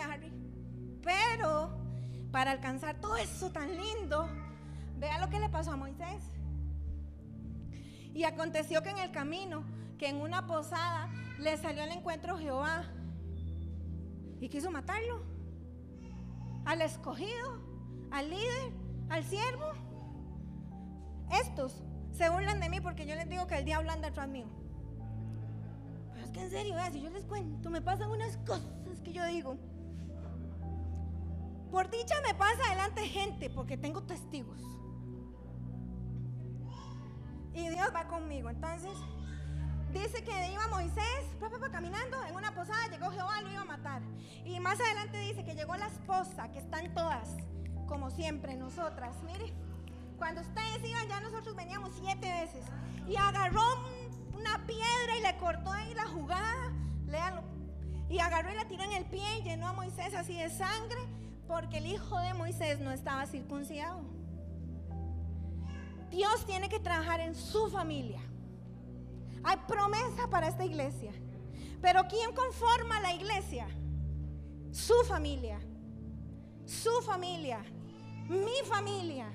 Harry. 0.00 0.32
Pero 1.02 1.78
para 2.30 2.50
alcanzar 2.50 3.00
todo 3.00 3.16
eso 3.16 3.50
tan 3.50 3.76
lindo, 3.76 4.28
vea 4.98 5.18
lo 5.20 5.28
que 5.30 5.40
le 5.40 5.48
pasó 5.48 5.72
a 5.72 5.76
Moisés. 5.76 6.32
Y 8.12 8.24
aconteció 8.24 8.82
que 8.82 8.90
en 8.90 8.98
el 8.98 9.10
camino, 9.10 9.64
que 9.98 10.08
en 10.08 10.16
una 10.16 10.46
posada 10.46 11.08
le 11.38 11.56
salió 11.56 11.82
al 11.82 11.90
encuentro 11.90 12.38
Jehová 12.38 12.84
y 14.40 14.48
quiso 14.48 14.70
matarlo. 14.70 15.22
Al 16.64 16.82
escogido, 16.82 17.60
al 18.10 18.30
líder, 18.30 18.72
al 19.08 19.24
siervo. 19.24 19.72
Estos 21.42 21.82
se 22.12 22.28
burlan 22.28 22.60
de 22.60 22.68
mí 22.68 22.80
porque 22.80 23.06
yo 23.06 23.14
les 23.14 23.28
digo 23.28 23.46
que 23.46 23.58
el 23.58 23.64
diablo 23.64 23.90
anda 23.90 24.08
atrás 24.08 24.28
mío. 24.28 24.46
Pero 26.12 26.24
es 26.24 26.30
que 26.32 26.40
en 26.40 26.50
serio, 26.50 26.74
si 26.92 27.02
yo 27.02 27.10
les 27.10 27.24
cuento, 27.24 27.70
me 27.70 27.80
pasan 27.80 28.10
unas 28.10 28.36
cosas 28.38 29.00
que 29.04 29.12
yo 29.12 29.24
digo. 29.26 29.56
Por 31.76 31.90
dicha 31.90 32.14
me 32.26 32.32
pasa 32.32 32.56
adelante 32.68 33.06
gente 33.06 33.50
porque 33.50 33.76
tengo 33.76 34.02
testigos. 34.02 34.62
Y 37.52 37.68
Dios 37.68 37.88
va 37.94 38.08
conmigo. 38.08 38.48
Entonces, 38.48 38.96
dice 39.92 40.24
que 40.24 40.52
iba 40.52 40.68
Moisés 40.68 41.36
caminando 41.70 42.16
en 42.24 42.34
una 42.34 42.54
posada, 42.54 42.88
llegó 42.88 43.10
Jehová, 43.10 43.42
lo 43.42 43.52
iba 43.52 43.60
a 43.60 43.66
matar. 43.66 44.00
Y 44.46 44.58
más 44.58 44.80
adelante 44.80 45.18
dice 45.18 45.44
que 45.44 45.54
llegó 45.54 45.76
la 45.76 45.88
esposa, 45.88 46.50
que 46.50 46.60
están 46.60 46.94
todas, 46.94 47.28
como 47.86 48.10
siempre, 48.10 48.56
nosotras. 48.56 49.14
Mire, 49.24 49.52
cuando 50.16 50.40
ustedes 50.40 50.82
iban, 50.82 51.06
ya 51.08 51.20
nosotros 51.20 51.54
veníamos 51.54 51.90
siete 52.00 52.26
veces. 52.40 52.64
Y 53.06 53.16
agarró 53.16 53.84
una 54.32 54.66
piedra 54.66 55.18
y 55.18 55.20
le 55.20 55.36
cortó 55.36 55.72
ahí 55.72 55.92
la 55.92 56.06
jugada. 56.06 56.72
Léanlo. 57.06 57.42
Y 58.08 58.18
agarró 58.18 58.50
y 58.50 58.54
la 58.54 58.66
tiró 58.66 58.82
en 58.82 58.92
el 58.92 59.04
pie 59.04 59.40
y 59.40 59.42
llenó 59.42 59.68
a 59.68 59.72
Moisés 59.74 60.14
así 60.14 60.38
de 60.38 60.48
sangre 60.48 61.06
porque 61.46 61.78
el 61.78 61.86
hijo 61.86 62.18
de 62.18 62.34
Moisés 62.34 62.80
no 62.80 62.90
estaba 62.90 63.26
circuncidado. 63.26 64.00
Dios 66.10 66.46
tiene 66.46 66.68
que 66.68 66.80
trabajar 66.80 67.20
en 67.20 67.34
su 67.34 67.68
familia. 67.68 68.20
Hay 69.42 69.56
promesa 69.68 70.28
para 70.30 70.48
esta 70.48 70.64
iglesia. 70.64 71.12
Pero 71.80 72.06
¿quién 72.08 72.34
conforma 72.34 73.00
la 73.00 73.12
iglesia? 73.12 73.68
Su 74.72 74.94
familia. 75.06 75.60
Su 76.64 76.90
familia. 77.02 77.62
Mi 78.28 78.68
familia. 78.68 79.28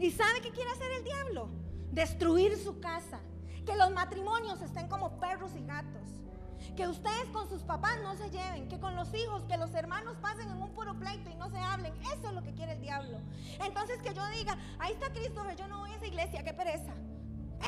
¿Y 0.00 0.10
sabe 0.10 0.40
qué 0.40 0.50
quiere 0.50 0.70
hacer 0.70 0.90
el 0.92 1.04
diablo? 1.04 1.50
Destruir 1.92 2.56
su 2.56 2.80
casa. 2.80 3.20
Que 3.64 3.76
los 3.76 3.92
matrimonios 3.92 4.60
estén 4.62 4.88
como 4.88 5.18
perros 5.20 5.52
y 5.56 5.64
gatos. 5.64 6.08
Que 6.76 6.86
ustedes 6.86 7.26
con 7.32 7.48
sus 7.48 7.62
papás 7.62 7.98
no 8.02 8.14
se 8.16 8.30
lleven, 8.30 8.68
que 8.68 8.78
con 8.78 8.94
los 8.94 9.12
hijos, 9.14 9.44
que 9.44 9.56
los 9.56 9.74
hermanos 9.74 10.16
pasen 10.20 10.50
en 10.50 10.62
un 10.62 10.70
puro 10.70 10.94
pleito 10.98 11.30
y 11.30 11.34
no 11.34 11.50
se 11.50 11.58
hablen. 11.58 11.92
Eso 12.14 12.28
es 12.28 12.34
lo 12.34 12.42
que 12.42 12.52
quiere 12.52 12.72
el 12.72 12.80
diablo. 12.80 13.18
Entonces 13.64 14.00
que 14.02 14.14
yo 14.14 14.26
diga, 14.28 14.56
ahí 14.78 14.92
está 14.92 15.10
Christopher, 15.10 15.56
yo 15.56 15.66
no 15.68 15.78
voy 15.80 15.90
a 15.90 15.96
esa 15.96 16.06
iglesia, 16.06 16.44
qué 16.44 16.54
pereza. 16.54 16.94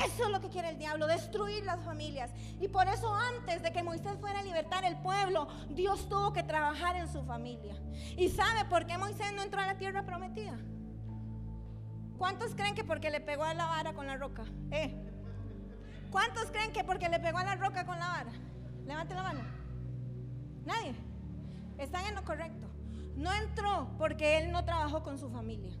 Eso 0.05 0.23
es 0.23 0.29
lo 0.29 0.39
que 0.39 0.49
quiere 0.49 0.69
el 0.69 0.77
diablo, 0.77 1.05
destruir 1.05 1.65
las 1.65 1.83
familias. 1.83 2.31
Y 2.59 2.69
por 2.69 2.87
eso 2.87 3.13
antes 3.13 3.61
de 3.61 3.73
que 3.73 3.83
Moisés 3.83 4.17
fuera 4.19 4.39
a 4.39 4.43
libertar 4.43 4.85
el 4.85 4.97
pueblo, 4.97 5.47
Dios 5.69 6.07
tuvo 6.07 6.31
que 6.31 6.43
trabajar 6.43 6.95
en 6.95 7.11
su 7.11 7.23
familia. 7.23 7.75
¿Y 8.17 8.29
sabe 8.29 8.65
por 8.65 8.85
qué 8.85 8.97
Moisés 8.97 9.33
no 9.33 9.41
entró 9.41 9.59
a 9.59 9.65
la 9.65 9.75
tierra 9.77 10.03
prometida? 10.03 10.57
¿Cuántos 12.17 12.55
creen 12.55 12.75
que 12.75 12.83
porque 12.83 13.09
le 13.09 13.19
pegó 13.19 13.43
a 13.43 13.53
la 13.53 13.65
vara 13.65 13.93
con 13.93 14.07
la 14.07 14.15
roca? 14.15 14.43
¿Eh? 14.71 14.95
¿Cuántos 16.09 16.51
creen 16.51 16.71
que 16.71 16.83
porque 16.83 17.09
le 17.09 17.19
pegó 17.19 17.39
a 17.39 17.43
la 17.43 17.55
roca 17.55 17.85
con 17.85 17.99
la 17.99 18.07
vara? 18.07 18.31
Levante 18.91 19.15
la 19.15 19.23
mano. 19.23 19.39
Nadie. 20.65 20.93
Están 21.77 22.07
en 22.07 22.15
lo 22.15 22.25
correcto. 22.25 22.67
No 23.15 23.31
entró 23.31 23.87
porque 23.97 24.37
él 24.37 24.51
no 24.51 24.65
trabajó 24.65 25.01
con 25.01 25.17
su 25.17 25.29
familia. 25.29 25.71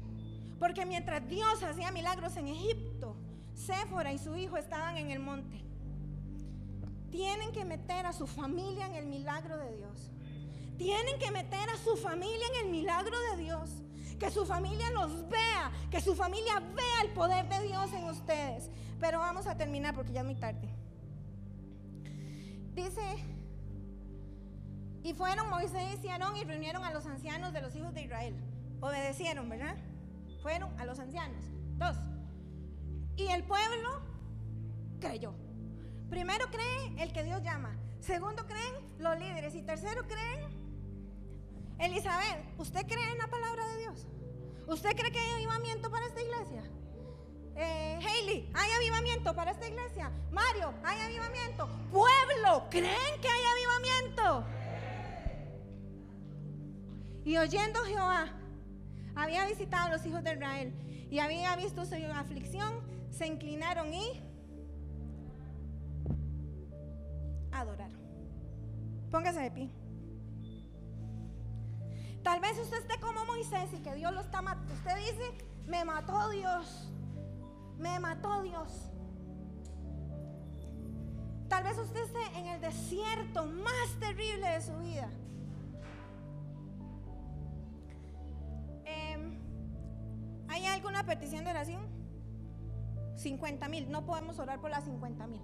Porque 0.57 0.85
mientras 0.85 1.27
Dios 1.27 1.61
hacía 1.61 1.91
milagros 1.91 2.37
en 2.37 2.47
Egipto, 2.47 3.17
Séfora 3.53 4.13
y 4.13 4.17
su 4.17 4.37
hijo 4.37 4.55
estaban 4.55 4.95
en 4.95 5.11
el 5.11 5.19
monte. 5.19 5.61
Tienen 7.09 7.51
que 7.51 7.65
meter 7.65 8.05
a 8.05 8.13
su 8.13 8.27
familia 8.27 8.85
en 8.85 8.95
el 8.95 9.07
milagro 9.07 9.57
de 9.57 9.75
Dios. 9.75 10.09
Tienen 10.77 11.19
que 11.19 11.31
meter 11.31 11.69
a 11.69 11.75
su 11.75 11.97
familia 11.97 12.47
en 12.53 12.65
el 12.65 12.71
milagro 12.71 13.17
de 13.31 13.43
Dios. 13.43 13.71
Que 14.21 14.31
su 14.31 14.45
familia 14.45 14.89
los 14.91 15.27
vea, 15.27 15.69
que 15.89 15.99
su 15.99 16.15
familia 16.15 16.61
vea 16.61 17.01
el 17.03 17.09
poder 17.09 17.49
de 17.49 17.61
Dios 17.67 17.91
en 17.91 18.05
ustedes. 18.05 18.69
Pero 19.01 19.19
vamos 19.19 19.47
a 19.47 19.57
terminar 19.57 19.93
porque 19.93 20.13
ya 20.13 20.21
es 20.21 20.25
muy 20.25 20.35
tarde. 20.35 20.80
Dice, 22.83 23.23
y 25.03 25.13
fueron 25.13 25.51
Moisés 25.51 26.03
y 26.03 26.07
Aarón 26.07 26.35
y 26.35 26.43
reunieron 26.43 26.83
a 26.83 26.91
los 26.91 27.05
ancianos 27.05 27.53
de 27.53 27.61
los 27.61 27.75
hijos 27.75 27.93
de 27.93 28.01
Israel. 28.01 28.35
Obedecieron, 28.79 29.47
¿verdad? 29.49 29.77
Fueron 30.41 30.79
a 30.79 30.85
los 30.85 30.97
ancianos. 30.97 31.45
Dos. 31.77 31.95
Y 33.17 33.27
el 33.27 33.43
pueblo 33.43 34.01
creyó. 34.99 35.35
Primero 36.09 36.47
cree 36.49 37.03
el 37.03 37.13
que 37.13 37.23
Dios 37.23 37.43
llama. 37.43 37.77
Segundo 37.99 38.47
creen 38.47 38.73
los 38.97 39.15
líderes. 39.19 39.53
Y 39.53 39.61
tercero 39.61 40.07
creen. 40.07 40.49
Elizabeth, 41.77 42.43
¿usted 42.57 42.81
cree 42.87 43.11
en 43.11 43.19
la 43.19 43.27
palabra 43.27 43.67
de 43.67 43.77
Dios? 43.77 44.07
¿Usted 44.67 44.95
cree 44.95 45.11
que 45.11 45.19
hay 45.19 45.33
avivamiento 45.33 45.91
para 45.91 46.07
esta 46.07 46.21
iglesia? 46.21 46.63
Eh, 47.61 47.99
hay 48.53 48.71
avivamiento 48.71 49.35
para 49.35 49.51
esta 49.51 49.67
iglesia. 49.67 50.11
Mario, 50.31 50.73
hay 50.83 50.99
avivamiento. 51.01 51.67
Pueblo, 51.91 52.67
¿creen 52.69 53.21
que 53.21 53.27
hay 53.27 53.43
avivamiento? 53.53 54.45
Y 57.23 57.37
oyendo 57.37 57.83
Jehová, 57.83 58.29
había 59.15 59.45
visitado 59.45 59.87
a 59.87 59.97
los 59.97 60.05
hijos 60.05 60.23
de 60.23 60.33
Israel 60.33 60.73
y 61.11 61.19
había 61.19 61.55
visto 61.55 61.85
su 61.85 61.95
aflicción, 62.15 62.79
se 63.11 63.27
inclinaron 63.27 63.93
y 63.93 64.21
adoraron. 67.51 67.99
Póngase 69.11 69.41
de 69.41 69.51
pie. 69.51 69.69
Tal 72.23 72.39
vez 72.39 72.57
usted 72.57 72.77
esté 72.77 72.99
como 72.99 73.25
Moisés 73.25 73.69
y 73.73 73.81
que 73.83 73.93
Dios 73.93 74.13
lo 74.13 74.21
está 74.21 74.41
matando. 74.41 74.73
Usted 74.73 74.95
dice, 74.95 75.33
me 75.67 75.83
mató 75.85 76.29
Dios. 76.29 76.91
Me 77.81 77.99
mató 77.99 78.43
Dios. 78.43 78.91
Tal 81.49 81.63
vez 81.63 81.77
usted 81.79 82.03
esté 82.03 82.39
en 82.39 82.45
el 82.45 82.61
desierto 82.61 83.45
más 83.45 83.99
terrible 83.99 84.47
de 84.47 84.61
su 84.61 84.77
vida. 84.77 85.09
Em, 88.85 89.39
¿Hay 90.47 90.65
alguna 90.67 91.03
petición 91.05 91.43
de 91.43 91.49
oración? 91.49 91.81
50 93.15 93.67
mil. 93.67 93.89
No 93.89 94.05
podemos 94.05 94.37
orar 94.37 94.61
por 94.61 94.69
las 94.69 94.83
50 94.83 95.25
mil. 95.25 95.41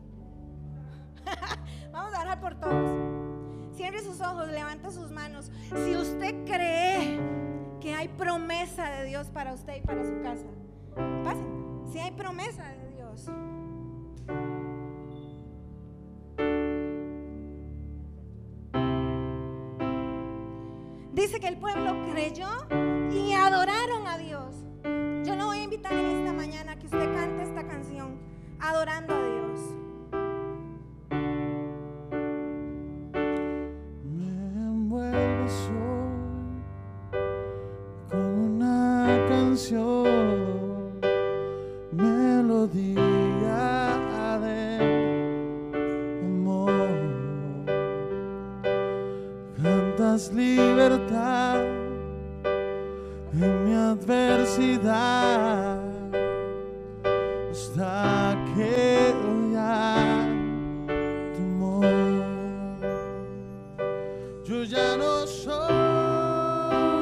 Vamos 1.91 2.13
a 2.13 2.21
orar 2.21 2.39
por 2.39 2.55
todos. 2.59 3.75
Cierre 3.75 4.03
sus 4.03 4.21
ojos, 4.21 4.47
levante 4.47 4.91
sus 4.91 5.09
manos. 5.09 5.51
Si 5.69 5.95
usted 5.95 6.45
cree 6.45 7.19
que 7.81 7.95
hay 7.95 8.07
promesa 8.09 8.89
de 8.91 9.05
Dios 9.05 9.27
para 9.27 9.53
usted 9.53 9.77
y 9.77 9.81
para 9.81 10.03
su 10.03 10.21
casa 10.21 10.45
si 11.97 12.03
hay 12.03 12.11
promesa 12.11 12.63
de 12.63 12.91
Dios. 12.91 13.25
Dice 21.11 21.39
que 21.39 21.47
el 21.47 21.57
pueblo 21.57 21.95
creyó 22.11 22.49
y 23.11 23.33
adoraron 23.33 24.05
a 24.05 24.19
Dios. 24.19 24.55
Yo 25.25 25.35
lo 25.35 25.47
voy 25.47 25.57
a 25.57 25.63
invitar 25.63 25.91
en 25.93 26.05
esta 26.17 26.33
mañana 26.33 26.73
a 26.73 26.75
que 26.75 26.85
usted 26.85 27.15
cante 27.15 27.41
esta 27.41 27.65
canción, 27.65 28.19
adorando 28.59 29.15
a 29.15 29.23
Dios. 29.23 29.86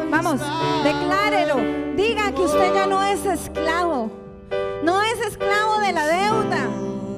Vamos, 0.10 0.42
declárelo. 0.84 1.56
Diga 1.96 2.32
que 2.34 2.42
usted 2.42 2.74
ya 2.74 2.88
no 2.88 3.02
es 3.04 3.26
esclavo. 3.26 4.12
No 4.84 5.02
es 5.02 5.20
esclavo 5.26 5.80
de 5.80 5.94
la 5.94 6.08
deuda, 6.08 6.70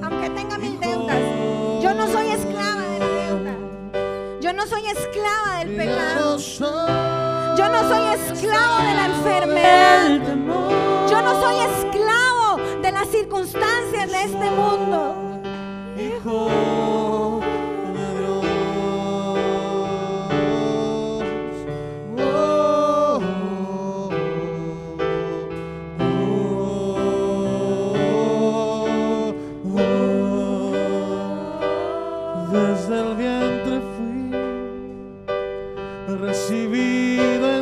aunque 0.02 0.30
tenga 0.30 0.56
mil 0.58 0.78
deudas. 0.78 1.82
Yo 1.82 1.94
no 1.94 2.06
soy 2.06 2.28
esclava 2.28 2.82
de 2.82 2.98
la 3.00 3.06
deuda. 3.06 3.54
Yo 4.40 4.52
no 4.52 4.66
soy 4.66 4.86
esclava 4.86 5.58
del 5.58 5.76
pecado. 5.76 6.38
Yo 7.56 7.68
no 7.68 7.88
soy 7.88 8.02
esclavo 8.14 8.78
de 8.84 8.94
la 8.94 9.06
enfermedad. 9.06 10.20
Yo 11.10 11.22
no 11.22 11.40
soy 11.40 11.56
esclavo 11.58 12.17
circunstancias 13.46 14.10
de 14.10 14.24
este 14.24 14.50
mundo. 14.50 15.14
Hijo. 15.96 16.88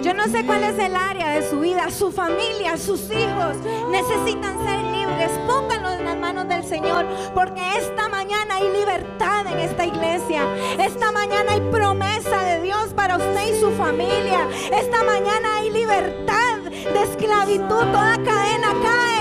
Yo 0.03 0.15
no 0.15 0.25
sé 0.29 0.45
cuál 0.45 0.62
es 0.62 0.79
el 0.79 0.95
área 0.95 1.31
de 1.31 1.49
su 1.49 1.61
vida, 1.61 1.91
su 1.91 2.12
familia, 2.12 2.77
sus 2.77 3.11
hijos 3.11 3.57
necesitan 3.91 4.56
ustedes, 5.27 5.39
pónganlo 5.47 5.91
en 5.91 6.05
las 6.05 6.17
manos 6.17 6.49
del 6.49 6.65
Señor, 6.65 7.07
porque 7.35 7.61
esta 7.79 8.09
mañana 8.09 8.57
hay 8.57 8.69
libertad 8.73 9.47
en 9.47 9.61
esta 9.61 9.85
iglesia. 9.85 10.43
Esta 10.79 11.12
mañana 11.12 11.53
hay 11.53 11.61
promesa 11.71 12.43
de 12.45 12.62
Dios 12.62 12.93
para 12.95 13.17
usted 13.17 13.55
y 13.55 13.61
su 13.61 13.71
familia. 13.73 14.49
Esta 14.73 15.03
mañana 15.05 15.57
hay 15.57 15.71
libertad 15.71 16.59
de 16.71 17.03
esclavitud, 17.03 17.85
toda 17.93 18.17
cadena 18.25 18.69
cae 18.83 19.15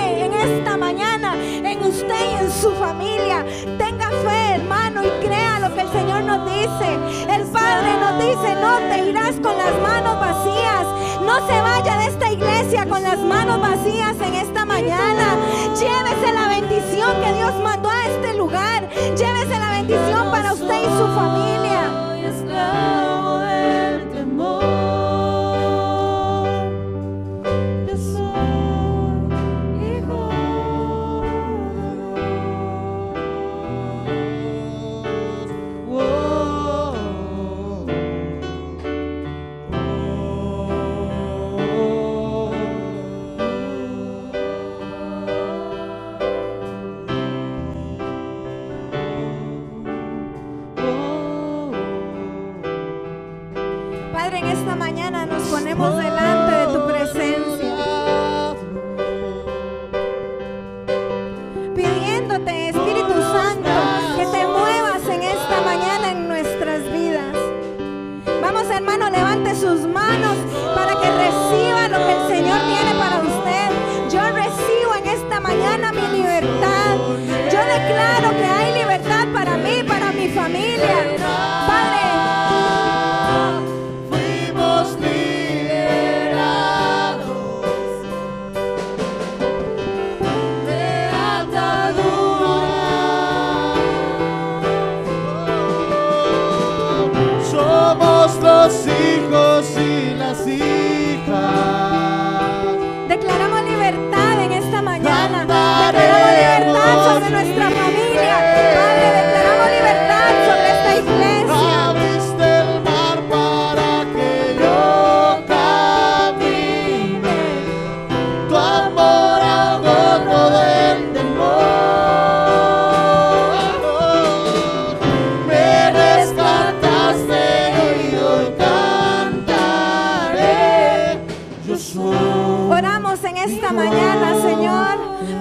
esta 0.45 0.77
mañana 0.77 1.35
en 1.35 1.83
usted 1.83 2.31
y 2.31 2.43
en 2.43 2.51
su 2.51 2.71
familia. 2.71 3.45
Tenga 3.77 4.09
fe, 4.09 4.55
hermano, 4.55 5.03
y 5.03 5.09
crea 5.25 5.59
lo 5.59 5.73
que 5.73 5.81
el 5.81 5.89
Señor 5.89 6.23
nos 6.23 6.45
dice. 6.45 6.87
El 7.29 7.43
Padre 7.47 7.97
nos 7.99 8.19
dice, 8.19 8.55
no 8.61 8.77
te 8.89 9.09
irás 9.09 9.35
con 9.41 9.57
las 9.57 9.75
manos 9.81 10.19
vacías. 10.19 10.85
No 11.21 11.35
se 11.47 11.61
vaya 11.61 11.97
de 11.97 12.05
esta 12.07 12.31
iglesia 12.31 12.85
con 12.85 13.01
las 13.01 13.19
manos 13.19 13.59
vacías 13.59 14.15
en 14.21 14.35
esta 14.35 14.65
mañana. 14.65 15.35
Llévese 15.79 16.33
la 16.33 16.47
bendición 16.47 17.11
que 17.21 17.33
Dios 17.33 17.53
mandó 17.63 17.89
a 17.89 18.05
este 18.05 18.37
lugar. 18.37 18.89
Llévese 18.89 19.59
la 19.59 19.71
bendición 19.71 20.31
para 20.31 20.53
usted 20.53 20.81
y 20.81 20.97
su 20.97 21.07
familia. 21.15 22.94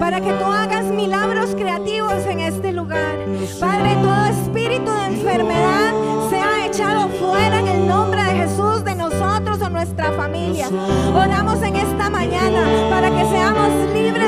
para 0.04 0.20
que 0.20 0.34
tú 0.34 0.44
hagas 0.44 0.84
milagros 0.84 1.54
creativos 1.54 2.26
en 2.26 2.40
este 2.40 2.72
lugar. 2.72 3.16
Padre, 3.58 3.96
todo 4.02 4.26
espíritu 4.26 4.92
de 4.92 5.06
enfermedad 5.06 5.92
sea 6.28 6.66
echado 6.66 7.08
fuera 7.08 7.60
en 7.60 7.68
el 7.68 7.86
nombre 7.86 8.22
de 8.22 8.32
Jesús 8.42 8.84
de 8.84 8.96
nosotros 8.96 9.62
o 9.62 9.70
nuestra 9.70 10.12
familia. 10.12 10.68
Oramos 11.14 11.62
en 11.62 11.76
esta 11.76 12.10
mañana 12.10 12.66
para 12.90 13.08
que 13.08 13.24
seamos 13.30 13.70
libres 13.94 14.23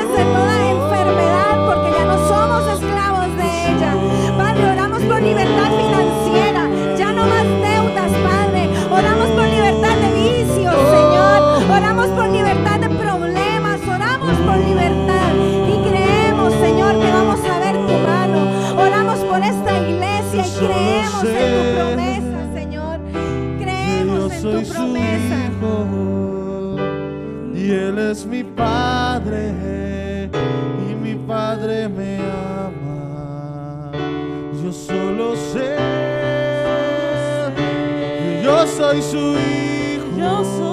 es 28.11 28.25
mi 28.25 28.43
Padre 28.43 30.29
y 30.89 30.95
mi 30.95 31.15
Padre 31.15 31.89
me 31.89 32.19
ama. 32.19 33.91
Yo 34.63 34.71
solo 34.71 35.35
sé 35.35 35.75
que 37.57 38.41
yo 38.43 38.65
soy 38.67 39.01
su 39.01 39.17
hijo. 39.17 40.66